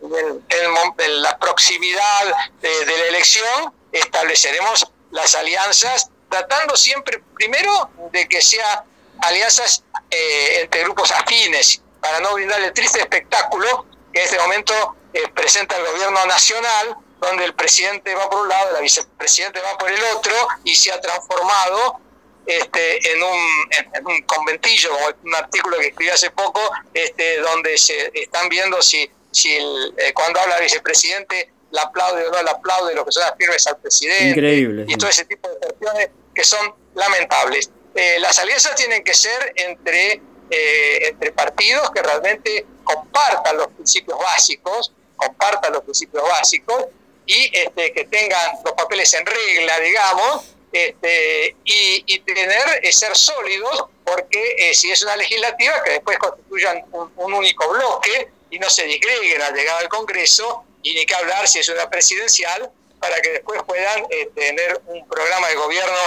en, 0.48 1.22
la 1.22 1.38
proximidad 1.38 2.24
de, 2.60 2.86
la 2.86 3.08
elección, 3.08 3.72
estableceremos 3.94 4.90
las 5.10 5.34
alianzas, 5.34 6.10
tratando 6.28 6.76
siempre, 6.76 7.22
primero, 7.34 7.90
de 8.12 8.28
que 8.28 8.42
sean 8.42 8.84
alianzas 9.22 9.84
eh, 10.10 10.60
entre 10.62 10.82
grupos 10.82 11.12
afines, 11.12 11.80
para 12.00 12.20
no 12.20 12.34
brindar 12.34 12.60
el 12.60 12.72
triste 12.72 13.00
espectáculo 13.00 13.86
que 14.12 14.20
en 14.20 14.26
este 14.26 14.38
momento 14.38 14.96
eh, 15.12 15.28
presenta 15.34 15.76
el 15.76 15.86
gobierno 15.86 16.26
nacional, 16.26 16.96
donde 17.20 17.44
el 17.44 17.54
presidente 17.54 18.14
va 18.14 18.28
por 18.28 18.40
un 18.40 18.48
lado, 18.48 18.72
la 18.72 18.80
vicepresidente 18.80 19.60
va 19.60 19.78
por 19.78 19.90
el 19.90 20.02
otro, 20.16 20.34
y 20.64 20.74
se 20.74 20.92
ha 20.92 21.00
transformado 21.00 22.00
este, 22.46 23.12
en, 23.12 23.22
un, 23.22 24.22
conventillo, 24.26 24.90
como 24.90 25.06
un 25.22 25.34
artículo 25.34 25.78
que 25.78 25.88
escribí 25.88 26.10
hace 26.10 26.30
poco, 26.30 26.60
este, 26.92 27.38
donde 27.38 27.78
se 27.78 28.10
están 28.14 28.48
viendo 28.48 28.82
si, 28.82 29.08
si 29.30 29.56
eh, 29.56 30.12
cuando 30.12 30.40
habla 30.40 30.58
vicepresidente 30.58 31.53
la 31.74 31.82
aplaude 31.82 32.26
o 32.26 32.30
no 32.30 32.42
la 32.42 32.52
aplaude, 32.52 32.94
lo 32.94 33.04
que 33.04 33.12
son 33.12 33.24
las 33.24 33.36
firmes 33.36 33.66
al 33.66 33.76
presidente. 33.78 34.28
Increíble. 34.28 34.84
Y 34.88 34.96
todo 34.96 35.10
ese 35.10 35.24
tipo 35.24 35.48
de 35.48 35.56
cuestiones 35.58 36.10
que 36.34 36.44
son 36.44 36.74
lamentables. 36.94 37.70
Eh, 37.94 38.18
las 38.20 38.38
alianzas 38.38 38.74
tienen 38.74 39.04
que 39.04 39.14
ser 39.14 39.52
entre, 39.56 40.20
eh, 40.50 41.08
entre 41.08 41.32
partidos 41.32 41.90
que 41.90 42.02
realmente 42.02 42.66
compartan 42.84 43.56
los 43.56 43.68
principios 43.68 44.18
básicos, 44.18 44.92
compartan 45.16 45.72
los 45.72 45.82
principios 45.82 46.22
básicos 46.24 46.86
y 47.26 47.50
este, 47.52 47.92
que 47.92 48.04
tengan 48.04 48.52
los 48.64 48.74
papeles 48.74 49.12
en 49.14 49.24
regla, 49.26 49.80
digamos, 49.80 50.54
este, 50.72 51.56
y, 51.64 52.18
tener, 52.20 52.80
eh, 52.82 52.92
ser 52.92 53.16
sólidos, 53.16 53.84
porque 54.04 54.56
eh, 54.58 54.74
si 54.74 54.90
es 54.90 55.02
una 55.02 55.16
legislativa, 55.16 55.82
que 55.84 55.92
después 55.92 56.18
constituyan 56.18 56.84
un, 56.90 57.32
único 57.32 57.68
bloque 57.68 58.28
y 58.50 58.58
no 58.58 58.68
se 58.68 58.84
disgreguen 58.84 59.40
al 59.40 59.54
llegar 59.54 59.80
al 59.80 59.88
Congreso, 59.88 60.64
y 60.84 60.94
ni 60.94 61.04
que 61.04 61.14
hablar 61.14 61.48
si 61.48 61.58
es 61.58 61.68
una 61.68 61.90
presidencial, 61.90 62.70
para 63.00 63.20
que 63.20 63.32
después 63.32 63.60
puedan 63.66 64.04
eh, 64.10 64.30
tener 64.34 64.80
un 64.86 65.06
programa 65.08 65.48
de 65.48 65.56
gobierno 65.56 65.98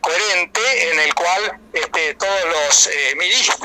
coherente 0.00 0.90
en 0.90 0.98
el 0.98 1.14
cual 1.14 1.60
este, 1.72 2.14
todos 2.14 2.44
los 2.46 2.90
ministros 3.16 3.58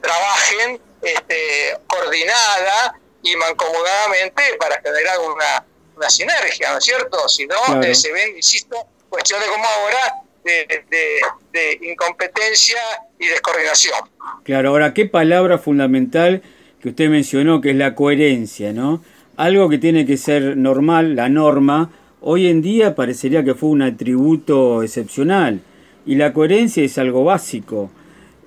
trabajen 0.00 0.80
este, 1.00 1.78
coordinada 1.86 3.00
y 3.22 3.34
mancomunadamente 3.36 4.42
para 4.58 4.80
generar 4.80 5.18
una, 5.20 5.64
una 5.96 6.10
sinergia, 6.10 6.72
¿no 6.72 6.78
es 6.78 6.84
cierto? 6.84 7.28
Si 7.28 7.46
no, 7.46 7.56
se 7.94 8.12
ven, 8.12 8.36
insisto, 8.36 8.76
cuestiones 9.08 9.48
como 9.48 9.64
ahora 9.64 10.22
de, 10.44 11.78
incompetencia 11.82 12.78
y 13.18 13.26
descoordinación. 13.26 13.98
Claro, 14.44 14.70
ahora, 14.70 14.94
qué 14.94 15.06
palabra 15.06 15.58
fundamental 15.58 16.42
que 16.80 16.88
usted 16.88 17.08
mencionó, 17.08 17.60
que 17.60 17.70
es 17.70 17.76
la 17.76 17.94
coherencia, 17.94 18.72
¿no? 18.72 19.04
Algo 19.42 19.68
que 19.68 19.78
tiene 19.78 20.06
que 20.06 20.16
ser 20.16 20.56
normal, 20.56 21.16
la 21.16 21.28
norma, 21.28 21.90
hoy 22.20 22.46
en 22.46 22.62
día 22.62 22.94
parecería 22.94 23.42
que 23.42 23.56
fue 23.56 23.70
un 23.70 23.82
atributo 23.82 24.84
excepcional. 24.84 25.60
Y 26.06 26.14
la 26.14 26.32
coherencia 26.32 26.84
es 26.84 26.96
algo 26.96 27.24
básico. 27.24 27.90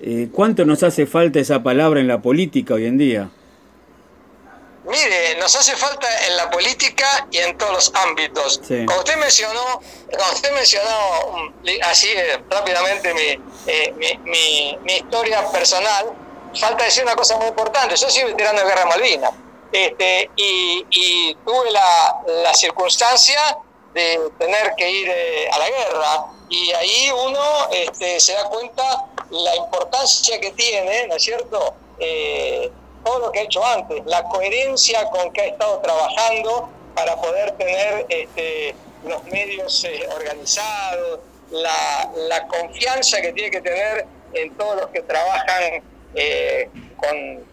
Eh, 0.00 0.28
¿Cuánto 0.32 0.64
nos 0.64 0.82
hace 0.82 1.04
falta 1.04 1.38
esa 1.38 1.62
palabra 1.62 2.00
en 2.00 2.08
la 2.08 2.22
política 2.22 2.72
hoy 2.72 2.86
en 2.86 2.96
día? 2.96 3.28
Mire, 4.88 5.36
nos 5.38 5.54
hace 5.54 5.76
falta 5.76 6.08
en 6.28 6.36
la 6.38 6.50
política 6.50 7.28
y 7.30 7.36
en 7.40 7.58
todos 7.58 7.74
los 7.74 7.92
ámbitos. 7.94 8.62
Como 8.66 8.98
usted 8.98 9.18
mencionó, 9.18 9.82
como 10.16 10.32
usted 10.32 10.50
mencionó 10.54 10.88
um, 11.28 11.52
así 11.90 12.08
eh, 12.08 12.40
rápidamente 12.48 13.10
eh, 13.66 13.92
mi, 13.98 14.30
mi, 14.30 14.78
mi, 14.82 14.92
historia 14.94 15.46
personal, 15.52 16.06
falta 16.58 16.84
decir 16.84 17.02
una 17.04 17.16
cosa 17.16 17.36
muy 17.36 17.48
importante. 17.48 17.96
Yo 17.96 18.08
soy 18.08 18.24
veterano 18.24 18.60
de 18.60 18.64
Guerra 18.64 18.86
Malvinas 18.86 19.32
este, 19.76 20.30
y, 20.36 21.34
tuve 21.44 21.70
la, 21.70 22.22
la, 22.44 22.54
circunstancia 22.54 23.58
de 23.92 24.18
tener 24.38 24.74
que 24.74 24.90
ir 24.90 25.08
eh, 25.08 25.50
a 25.52 25.58
la 25.58 25.68
guerra 25.68 26.26
y 26.48 26.70
ahí 26.72 27.10
uno 27.10 27.68
este, 27.70 28.18
se 28.18 28.32
da 28.32 28.44
cuenta 28.44 29.04
la 29.28 29.54
importancia 29.56 30.40
que 30.40 30.52
tiene, 30.52 31.06
¿no 31.08 31.16
es 31.16 31.22
cierto? 31.22 31.74
Eh, 31.98 32.70
todo 33.04 33.18
lo 33.18 33.32
que 33.32 33.40
ha 33.40 33.42
hecho 33.42 33.64
antes, 33.64 34.02
la 34.06 34.22
coherencia 34.24 35.10
con 35.10 35.30
que 35.32 35.42
ha 35.42 35.46
estado 35.46 35.78
trabajando 35.80 36.70
para 36.94 37.16
poder 37.20 37.52
tener 37.58 38.06
este, 38.08 38.74
los 39.04 39.22
medios 39.24 39.84
eh, 39.84 40.08
organizados, 40.14 41.20
la, 41.50 42.46
confianza 42.48 43.20
que 43.20 43.32
tiene 43.32 43.50
que 43.50 43.60
tener 43.60 44.06
en 44.32 44.56
todos 44.56 44.76
los 44.76 44.90
que 44.90 45.02
trabajan 45.02 45.82
con, 46.96 47.44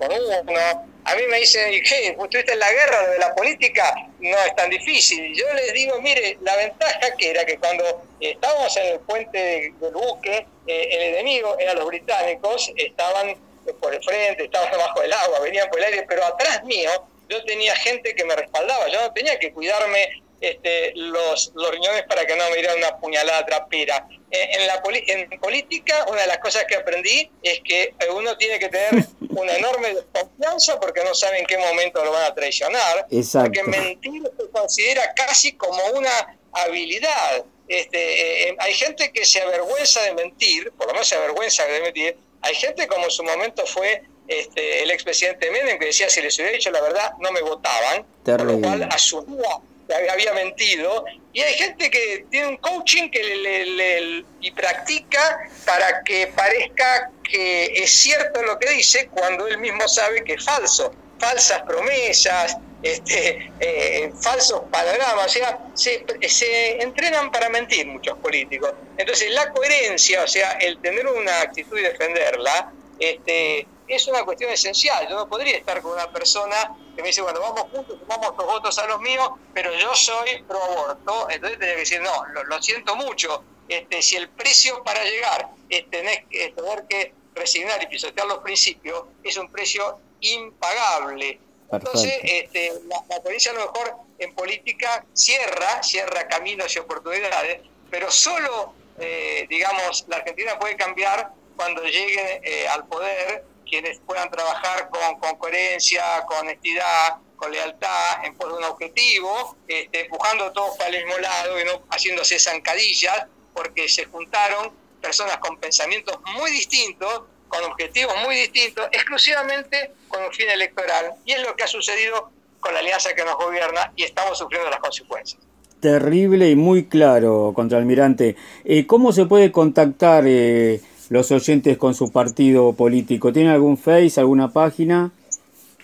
uno. 0.00 0.89
A 1.04 1.14
mí 1.14 1.22
me 1.28 1.40
dicen, 1.40 1.72
¿qué? 1.82 2.14
¿Vos 2.16 2.26
estuviste 2.26 2.52
en 2.52 2.58
la 2.58 2.70
guerra 2.72 3.08
de 3.08 3.18
la 3.18 3.34
política? 3.34 3.94
No 4.18 4.36
es 4.36 4.54
tan 4.54 4.70
difícil. 4.70 5.34
Yo 5.34 5.44
les 5.54 5.72
digo, 5.72 6.00
mire, 6.00 6.36
la 6.42 6.54
ventaja 6.56 7.16
que 7.16 7.30
era 7.30 7.44
que 7.44 7.58
cuando 7.58 8.02
estábamos 8.20 8.76
en 8.76 8.86
el 8.92 9.00
puente 9.00 9.38
del 9.80 9.92
buque, 9.92 10.46
eh, 10.66 10.88
el 10.92 11.14
enemigo 11.14 11.56
eran 11.58 11.78
los 11.78 11.86
británicos, 11.86 12.70
estaban 12.76 13.34
por 13.80 13.94
el 13.94 14.02
frente, 14.02 14.44
estaban 14.44 14.70
debajo 14.70 15.00
del 15.00 15.12
agua, 15.12 15.40
venían 15.40 15.68
por 15.68 15.78
el 15.78 15.86
aire, 15.86 16.04
pero 16.08 16.24
atrás 16.24 16.64
mío 16.64 16.90
yo 17.28 17.44
tenía 17.44 17.74
gente 17.76 18.14
que 18.14 18.24
me 18.24 18.34
respaldaba, 18.34 18.88
yo 18.88 19.00
no 19.00 19.12
tenía 19.12 19.38
que 19.38 19.52
cuidarme 19.52 20.22
este, 20.40 20.92
los, 20.94 21.52
los 21.54 21.70
riñones 21.70 22.04
para 22.04 22.26
que 22.26 22.34
no 22.34 22.48
me 22.48 22.56
diera 22.56 22.74
una 22.74 22.96
puñalada 22.98 23.44
trapera. 23.44 24.08
En, 24.30 24.66
la 24.66 24.80
en 24.84 25.28
política, 25.40 26.06
una 26.08 26.22
de 26.22 26.28
las 26.28 26.38
cosas 26.38 26.64
que 26.64 26.76
aprendí 26.76 27.30
es 27.42 27.60
que 27.60 27.94
uno 28.14 28.36
tiene 28.36 28.58
que 28.58 28.68
tener 28.68 29.04
una 29.30 29.56
enorme 29.56 29.94
desconfianza 29.94 30.78
porque 30.80 31.04
no 31.04 31.14
sabe 31.14 31.40
en 31.40 31.46
qué 31.46 31.58
momento 31.58 32.04
lo 32.04 32.12
van 32.12 32.24
a 32.24 32.34
traicionar. 32.34 33.06
Porque 33.44 33.62
mentir 33.64 34.22
se 34.38 34.50
considera 34.50 35.12
casi 35.14 35.52
como 35.52 35.82
una 35.94 36.38
habilidad. 36.52 37.44
Este, 37.68 38.48
eh, 38.48 38.56
hay 38.58 38.74
gente 38.74 39.12
que 39.12 39.24
se 39.24 39.40
avergüenza 39.40 40.02
de 40.02 40.14
mentir, 40.14 40.72
por 40.72 40.86
lo 40.86 40.92
menos 40.94 41.08
se 41.08 41.16
avergüenza 41.16 41.64
de 41.66 41.80
mentir, 41.80 42.16
hay 42.42 42.54
gente 42.54 42.86
como 42.86 43.04
en 43.04 43.10
su 43.10 43.22
momento 43.22 43.64
fue 43.66 44.02
este, 44.26 44.82
el 44.82 44.90
expresidente 44.90 45.50
Menem 45.50 45.78
que 45.78 45.86
decía 45.86 46.08
si 46.08 46.22
les 46.22 46.36
hubiera 46.38 46.52
dicho 46.52 46.70
la 46.70 46.80
verdad 46.80 47.12
no 47.18 47.30
me 47.32 47.42
votaban, 47.42 48.06
por 48.24 48.44
lo 48.44 48.60
cual 48.60 48.88
asumía 48.90 49.60
había 49.94 50.32
mentido. 50.34 51.04
Y 51.32 51.40
hay 51.42 51.54
gente 51.54 51.90
que 51.90 52.24
tiene 52.30 52.48
un 52.48 52.56
coaching 52.56 53.08
que 53.10 53.22
le, 53.22 54.24
y 54.40 54.50
practica 54.52 55.48
para 55.64 56.02
que 56.02 56.26
parezca 56.28 57.10
que 57.22 57.66
es 57.66 57.90
cierto 57.92 58.42
lo 58.42 58.58
que 58.58 58.70
dice 58.70 59.08
cuando 59.08 59.46
él 59.46 59.58
mismo 59.58 59.86
sabe 59.88 60.24
que 60.24 60.34
es 60.34 60.44
falso. 60.44 60.92
Falsas 61.18 61.62
promesas, 61.62 62.56
este, 62.82 63.52
eh, 63.60 64.10
falsos 64.22 64.62
panoramas, 64.70 65.26
o 65.26 65.28
sea, 65.28 65.58
se, 65.74 66.04
se, 66.28 66.82
entrenan 66.82 67.30
para 67.30 67.50
mentir 67.50 67.86
muchos 67.86 68.16
políticos. 68.18 68.72
Entonces, 68.96 69.30
la 69.32 69.50
coherencia, 69.50 70.22
o 70.22 70.26
sea, 70.26 70.52
el 70.52 70.80
tener 70.80 71.06
una 71.06 71.42
actitud 71.42 71.78
y 71.78 71.82
defenderla, 71.82 72.72
este, 72.98 73.66
es 73.90 74.06
una 74.06 74.24
cuestión 74.24 74.50
esencial. 74.52 75.08
Yo 75.08 75.16
no 75.16 75.28
podría 75.28 75.56
estar 75.56 75.82
con 75.82 75.92
una 75.92 76.10
persona 76.10 76.76
que 76.94 77.02
me 77.02 77.08
dice, 77.08 77.22
bueno, 77.22 77.40
vamos 77.40 77.62
juntos, 77.72 77.98
tomamos 78.00 78.36
los 78.36 78.46
votos 78.46 78.78
a 78.78 78.86
los 78.86 79.00
míos, 79.00 79.30
pero 79.52 79.74
yo 79.74 79.94
soy 79.94 80.42
pro 80.46 80.62
aborto. 80.62 81.28
Entonces 81.28 81.58
tendría 81.58 81.74
que 81.74 81.80
decir, 81.80 82.00
no, 82.00 82.24
lo, 82.44 82.62
siento 82.62 82.94
mucho. 82.94 83.42
Este, 83.68 84.00
si 84.00 84.16
el 84.16 84.28
precio 84.28 84.82
para 84.84 85.02
llegar 85.04 85.50
es 85.68 85.90
tener, 85.90 86.24
es 86.30 86.54
tener 86.54 86.84
que 86.88 87.14
resignar 87.34 87.82
y 87.82 87.86
pisotear 87.86 88.26
los 88.26 88.38
principios, 88.38 89.04
es 89.24 89.36
un 89.36 89.50
precio 89.50 89.98
impagable. 90.20 91.40
Entonces, 91.72 92.14
este, 92.22 92.72
la, 92.86 92.96
la 93.08 93.16
a 93.16 93.52
lo 93.52 93.60
mejor 93.60 93.94
en 94.18 94.34
política 94.34 95.04
cierra, 95.12 95.82
cierra 95.82 96.26
caminos 96.28 96.74
y 96.74 96.78
oportunidades, 96.80 97.60
pero 97.90 98.10
solo, 98.10 98.74
eh, 98.98 99.46
digamos, 99.48 100.04
la 100.08 100.16
Argentina 100.16 100.58
puede 100.58 100.76
cambiar 100.76 101.32
cuando 101.56 101.82
llegue 101.84 102.40
eh, 102.42 102.68
al 102.68 102.86
poder 102.86 103.44
quienes 103.70 104.00
puedan 104.00 104.28
trabajar 104.30 104.90
con, 104.90 105.18
con, 105.20 105.36
coherencia, 105.36 106.02
con 106.26 106.38
honestidad, 106.38 107.16
con 107.36 107.52
lealtad, 107.52 108.24
en 108.24 108.34
pos 108.34 108.48
de 108.48 108.58
un 108.58 108.64
objetivo, 108.64 109.56
este, 109.66 110.02
empujando 110.02 110.52
todos 110.52 110.76
para 110.76 110.90
el 110.90 111.04
mismo 111.04 111.18
lado 111.20 111.58
y 111.58 111.64
no 111.64 111.82
haciéndose 111.90 112.38
zancadillas, 112.38 113.26
porque 113.54 113.88
se 113.88 114.04
juntaron 114.06 114.72
personas 115.00 115.38
con 115.38 115.56
pensamientos 115.58 116.18
muy 116.36 116.50
distintos, 116.50 117.22
con 117.48 117.64
objetivos 117.64 118.14
muy 118.24 118.34
distintos, 118.36 118.88
exclusivamente 118.92 119.92
con 120.08 120.22
un 120.24 120.32
fin 120.32 120.50
electoral. 120.50 121.14
Y 121.24 121.32
es 121.32 121.42
lo 121.42 121.54
que 121.56 121.62
ha 121.62 121.68
sucedido 121.68 122.30
con 122.60 122.74
la 122.74 122.80
alianza 122.80 123.14
que 123.14 123.24
nos 123.24 123.36
gobierna 123.36 123.92
y 123.96 124.04
estamos 124.04 124.36
sufriendo 124.36 124.68
las 124.68 124.80
consecuencias. 124.80 125.40
Terrible 125.80 126.50
y 126.50 126.56
muy 126.56 126.86
claro, 126.86 127.52
contraalmirante. 127.54 128.36
Eh, 128.64 128.86
¿Cómo 128.86 129.12
se 129.12 129.24
puede 129.24 129.50
contactar 129.50 130.24
eh, 130.26 130.82
los 131.10 131.30
oyentes 131.30 131.76
con 131.76 131.94
su 131.94 132.10
partido 132.10 132.72
político? 132.72 133.30
¿Tiene 133.32 133.50
algún 133.50 133.76
Face, 133.76 134.18
alguna 134.18 134.50
página? 134.50 135.10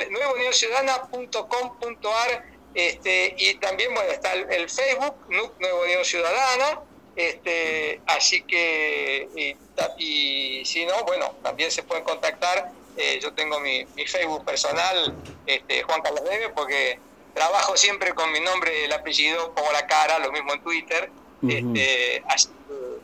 nuevaunionciudadana.com.ar 0.09 2.57
este, 2.73 3.35
y 3.37 3.53
también 3.55 3.93
bueno 3.93 4.09
está 4.11 4.33
el, 4.33 4.69
Facebook, 4.69 5.15
Nuevo 5.29 5.83
Unión 5.83 6.05
Ciudadana, 6.05 6.81
este, 7.17 7.99
así 8.05 8.43
que, 8.43 9.57
y, 9.97 10.63
si 10.63 10.85
no, 10.85 11.03
bueno, 11.03 11.35
también 11.41 11.71
se 11.71 11.81
pueden 11.81 12.03
contactar. 12.03 12.71
Eh, 12.95 13.19
yo 13.21 13.33
tengo 13.33 13.59
mi, 13.59 13.85
Facebook 14.05 14.45
personal, 14.45 15.15
este, 15.47 15.81
Juan 15.81 16.01
Carlos 16.03 16.23
Debe, 16.23 16.49
porque 16.49 16.99
trabajo 17.33 17.75
siempre 17.75 18.13
con 18.13 18.31
mi 18.31 18.39
nombre, 18.39 18.85
el 18.85 18.93
apellido, 18.93 19.51
pongo 19.55 19.71
la 19.71 19.87
cara, 19.87 20.19
lo 20.19 20.31
mismo 20.31 20.53
en 20.53 20.61
Twitter. 20.61 21.09
este, 21.47 22.23
así, 22.27 22.49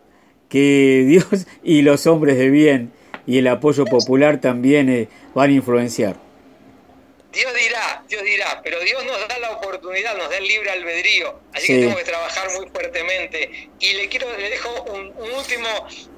que 0.49 1.05
Dios 1.09 1.47
y 1.63 1.83
los 1.83 2.07
hombres 2.07 2.39
de 2.39 2.51
bien 2.51 2.93
y 3.27 3.39
el 3.39 3.47
apoyo 3.49 3.85
popular 3.87 4.41
también 4.41 4.89
eh, 4.89 5.09
van 5.35 5.51
a 5.51 5.55
influenciar. 5.55 6.17
Dios 7.33 7.53
dirá, 7.55 7.84
Dios 8.15 8.25
dirá, 8.25 8.61
pero 8.63 8.79
Dios 8.81 9.05
nos 9.05 9.27
da 9.27 9.39
la 9.39 9.51
oportunidad, 9.51 10.17
nos 10.17 10.31
da 10.31 10.37
el 10.37 10.47
libre 10.47 10.71
albedrío, 10.71 11.41
así 11.53 11.67
que 11.67 11.75
tenemos 11.75 11.99
que 11.99 12.05
trabajar 12.05 12.49
muy 12.53 12.69
fuertemente. 12.69 13.69
Y 13.81 13.95
le 13.95 14.09
quiero, 14.09 14.31
le 14.37 14.51
dejo 14.51 14.71
un, 14.85 15.13
último, 15.33 15.69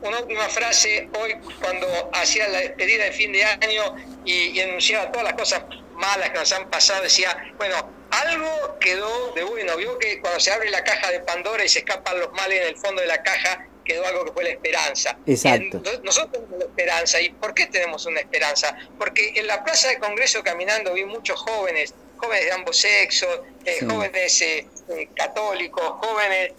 una 0.03 0.19
última 0.19 0.47
frase 0.51 1.09
hoy 1.19 1.35
cuando 1.63 1.87
hacía 2.13 2.49
la 2.49 2.59
despedida 2.59 3.05
de 3.05 3.13
fin 3.13 3.33
de 3.33 3.45
año 3.45 3.97
y, 4.27 4.51
y 4.51 4.61
anunciaba 4.61 5.11
todas 5.11 5.25
las 5.25 5.35
cosas 5.35 5.63
malas 5.95 6.31
que 6.31 6.39
nos 6.39 6.53
han 6.53 6.69
pasado, 6.69 7.03
decía, 7.03 7.35
bueno, 7.57 7.91
algo 8.11 8.79
quedó 8.79 9.33
de 9.33 9.45
bueno, 9.45 9.75
vio 9.79 9.99
que 9.99 10.21
cuando 10.21 10.39
se 10.39 10.53
abre 10.53 10.69
la 10.69 10.85
caja 10.85 11.11
de 11.11 11.21
Pandora 11.21 11.65
y 11.65 11.69
se 11.71 11.79
escapan 11.79 12.21
los 12.21 12.31
males 12.33 12.61
en 12.61 12.69
el 12.69 12.77
fondo 12.77 13.01
de 13.01 13.09
la 13.09 13.23
caja, 13.23 13.67
quedó 13.87 14.07
algo 14.07 14.25
que 14.25 14.33
fue 14.33 14.45
la 14.45 14.51
esperanza. 14.51 15.17
Exacto. 15.27 15.81
Nosotros 16.03 16.33
tenemos 16.33 16.59
la 16.59 16.65
esperanza. 16.67 17.21
¿Y 17.21 17.31
por 17.31 17.55
qué 17.55 17.67
tenemos 17.67 18.05
una 18.07 18.21
esperanza? 18.21 18.77
Porque 18.99 19.33
en 19.37 19.47
la 19.47 19.65
plaza 19.65 19.89
de 19.89 19.99
Congreso 19.99 20.43
caminando 20.43 20.93
vi 20.93 21.05
muchos 21.05 21.41
jóvenes, 21.41 21.95
jóvenes 22.17 22.45
de 22.47 22.53
ambos 22.53 22.77
sexos, 22.77 23.41
eh, 23.65 23.79
jóvenes 23.89 24.43
eh, 24.43 24.67
eh, 24.89 25.09
católicos, 25.15 25.85
jóvenes 26.03 26.53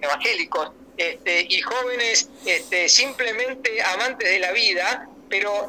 evangélicos, 0.00 0.72
este, 0.96 1.46
y 1.48 1.60
jóvenes 1.60 2.28
este, 2.44 2.88
simplemente 2.88 3.80
amantes 3.82 4.28
de 4.28 4.40
la 4.40 4.50
vida, 4.50 5.08
pero 5.28 5.68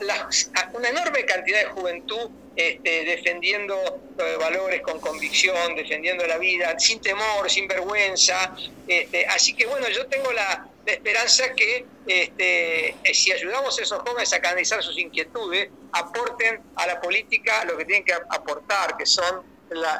una 0.73 0.89
enorme 0.89 1.23
cantidad 1.25 1.59
de 1.59 1.65
juventud 1.65 2.31
este, 2.59 3.05
defendiendo 3.05 4.01
valores 4.37 4.81
con 4.81 4.99
convicción, 4.99 5.77
defendiendo 5.77 6.27
la 6.27 6.37
vida, 6.37 6.77
sin 6.77 6.99
temor, 6.99 7.49
sin 7.49 7.69
vergüenza. 7.69 8.53
Este, 8.85 9.25
así 9.27 9.53
que 9.53 9.65
bueno, 9.65 9.87
yo 9.87 10.05
tengo 10.07 10.29
la, 10.33 10.67
esperanza 10.85 11.53
que 11.53 11.85
este, 12.05 12.89
eh, 12.89 13.13
si 13.13 13.31
ayudamos 13.31 13.79
a 13.79 13.83
esos 13.83 14.01
jóvenes 14.01 14.33
a 14.33 14.41
canalizar 14.41 14.83
sus 14.83 14.97
inquietudes, 14.97 15.69
aporten 15.93 16.59
a 16.75 16.85
la 16.85 16.99
política 16.99 17.63
lo 17.63 17.77
que 17.77 17.85
tienen 17.85 18.03
que 18.03 18.11
aportar, 18.13 18.97
que 18.97 19.05
son 19.05 19.41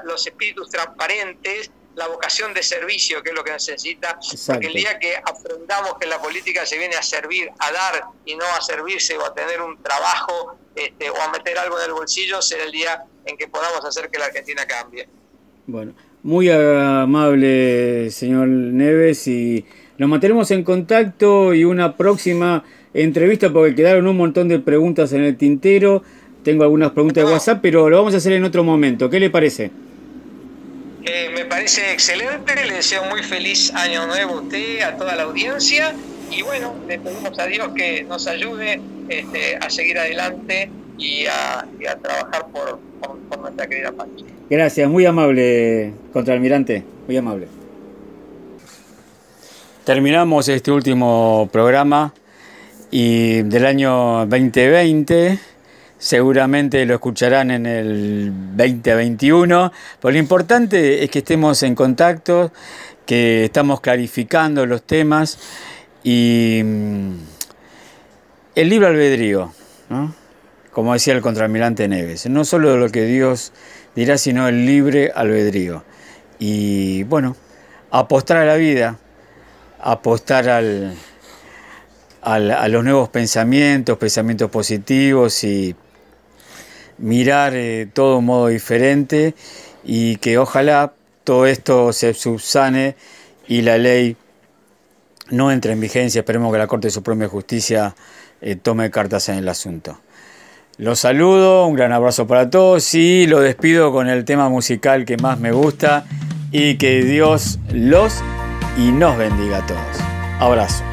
los 0.04 0.28
espíritus 0.28 0.70
transparentes, 0.70 1.72
la 1.96 2.08
vocación 2.08 2.54
de 2.54 2.62
servicio, 2.62 3.24
que 3.24 3.30
es 3.30 3.36
lo 3.36 3.44
que 3.46 3.52
necesita, 3.52 4.20
porque 4.48 4.68
el 4.68 4.74
día 4.74 5.00
que 5.00 5.16
aprendamos 5.16 5.94
que 5.98 6.08
la 6.08 6.22
política 6.22 6.66
se 6.66 6.78
viene 6.78 6.98
a 6.98 7.04
servir, 7.04 7.50
a 7.58 7.72
dar 7.72 8.04
y 8.26 8.36
no 8.36 8.46
a 8.46 8.62
servirse 8.62 9.18
o 9.18 9.26
a 9.26 9.34
tener 9.34 9.62
un 9.62 9.82
trabajo 9.82 10.58
este, 10.80 11.10
o 11.10 11.22
a 11.22 11.32
meter 11.32 11.58
algo 11.58 11.78
en 11.80 11.86
el 11.86 11.94
bolsillo, 11.94 12.42
será 12.42 12.64
el 12.64 12.72
día 12.72 13.04
en 13.26 13.38
que 13.38 13.48
podamos 13.48 13.84
hacer 13.86 14.10
que 14.10 14.20
la 14.20 14.26
Argentina 14.26 14.66
cambie. 14.66 15.08
Bueno, 15.68 15.94
muy 16.24 16.50
amable, 16.50 18.10
señor 18.12 18.48
Neves, 18.48 19.28
y 19.28 19.66
nos 19.98 20.10
mantenemos 20.10 20.50
en 20.52 20.64
contacto 20.64 21.54
y 21.54 21.64
una 21.64 21.96
próxima 21.96 22.64
entrevista 22.94 23.52
porque 23.52 23.76
quedaron 23.76 24.08
un 24.08 24.18
montón 24.18 24.48
de 24.48 24.60
preguntas 24.60 25.14
en 25.14 25.24
el 25.24 25.38
tintero. 25.38 26.04
Tengo 26.44 26.64
algunas 26.64 26.92
preguntas 26.92 27.26
de 27.26 27.32
WhatsApp, 27.32 27.60
pero 27.62 27.90
lo 27.90 27.98
vamos 27.98 28.14
a 28.14 28.18
hacer 28.18 28.34
en 28.34 28.44
otro 28.44 28.64
momento. 28.64 29.10
¿Qué 29.10 29.20
le 29.20 29.30
parece? 29.30 29.72
Eh, 31.06 31.30
me 31.34 31.46
parece 31.46 31.92
excelente, 31.92 32.56
le 32.56 32.74
deseo 32.74 33.04
muy 33.06 33.24
feliz 33.24 33.74
año 33.74 34.08
nuevo 34.08 34.40
a 34.40 34.42
usted, 34.42 34.82
a 34.82 34.98
toda 34.98 35.16
la 35.16 35.24
audiencia 35.24 35.94
y 36.32 36.42
bueno, 36.42 36.76
le 36.88 37.00
pedimos 37.00 37.38
a 37.40 37.46
Dios 37.46 37.70
que 37.76 38.04
nos 38.04 38.28
ayude 38.28 38.80
este, 39.08 39.56
a 39.58 39.70
seguir 39.70 39.98
adelante 39.98 40.70
y 40.98 41.26
a, 41.26 41.66
trabajar 42.02 42.48
por, 42.52 42.80
nuestra 43.40 43.68
querida 43.68 43.92
patria. 43.92 44.26
Gracias, 44.50 44.90
muy 44.90 45.06
amable, 45.06 45.94
contraalmirante, 46.12 46.84
muy 47.08 47.18
amable. 47.18 47.48
Terminamos 49.86 50.50
este 50.50 50.72
último 50.72 51.50
programa 51.52 52.14
y 52.92 53.42
del 53.44 53.66
año 53.66 54.26
2020 54.26 55.40
seguramente 55.98 56.86
lo 56.86 56.96
escucharán 56.96 57.52
en 57.52 57.66
el 57.66 58.32
2021, 58.56 59.72
pero 60.02 60.12
lo 60.12 60.18
importante 60.18 61.04
es 61.04 61.10
que 61.10 61.20
estemos 61.20 61.62
en 61.64 61.76
contacto, 61.76 62.52
que 63.06 63.46
estamos 63.46 63.82
clarificando 63.82 64.66
los 64.66 64.84
temas 64.84 65.38
y 66.04 66.62
mm, 66.64 67.14
el 68.56 68.70
libro 68.70 68.88
albedrío, 68.88 69.54
como 70.72 70.94
decía 70.94 71.14
el 71.14 71.22
contraalmirante 71.22 71.88
Neves, 71.88 72.28
no 72.30 72.46
solo 72.46 72.78
lo 72.78 72.90
que 72.90 73.06
Dios 73.06 73.54
dirá, 73.96 74.18
sino 74.18 74.48
el 74.48 74.66
libre 74.66 75.12
albedrío. 75.14 75.84
Y 76.40 77.04
bueno, 77.04 77.36
apostar 77.92 78.38
a 78.38 78.46
la 78.46 78.56
vida, 78.56 78.98
apostar 79.80 80.50
al, 80.50 80.96
a 82.22 82.68
los 82.68 82.84
nuevos 82.84 83.10
pensamientos, 83.10 83.98
pensamientos 83.98 84.50
positivos 84.50 85.44
y 85.44 85.76
mirar 86.98 87.54
eh, 87.56 87.88
todo 87.92 88.22
modo 88.22 88.48
diferente 88.48 89.34
y 89.84 90.18
que 90.18 90.38
ojalá 90.38 90.94
todo 91.24 91.46
esto 91.46 91.94
se 91.94 92.14
subsane 92.14 92.96
y 93.48 93.62
la 93.62 93.78
ley 93.78 94.18
no 95.32 95.52
entre 95.52 95.74
en 95.74 95.80
vigencia. 95.80 96.20
Esperemos 96.20 96.52
que 96.52 96.58
la 96.58 96.68
Corte 96.68 96.90
Suprema 96.90 97.24
de 97.24 97.30
Justicia 97.30 97.96
eh, 98.42 98.56
tome 98.56 98.90
cartas 98.92 99.30
en 99.30 99.38
el 99.38 99.50
asunto. 99.50 100.00
Los 100.78 101.00
saludo, 101.00 101.68
un 101.68 101.76
gran 101.76 101.92
abrazo 101.92 102.26
para 102.26 102.50
todos 102.50 102.94
y 102.96 103.28
lo 103.28 103.42
despido 103.42 103.92
con 103.92 104.08
el 104.08 104.24
tema 104.24 104.48
musical 104.48 105.04
que 105.04 105.18
más 105.18 105.38
me 105.40 105.52
gusta 105.52 106.06
y 106.52 106.78
que 106.78 107.04
Dios 107.04 107.60
los 107.74 108.22
y 108.78 108.92
nos 108.92 109.18
bendiga 109.18 109.58
a 109.58 109.68
todos. 109.68 109.98
Abrazo. 110.40 110.89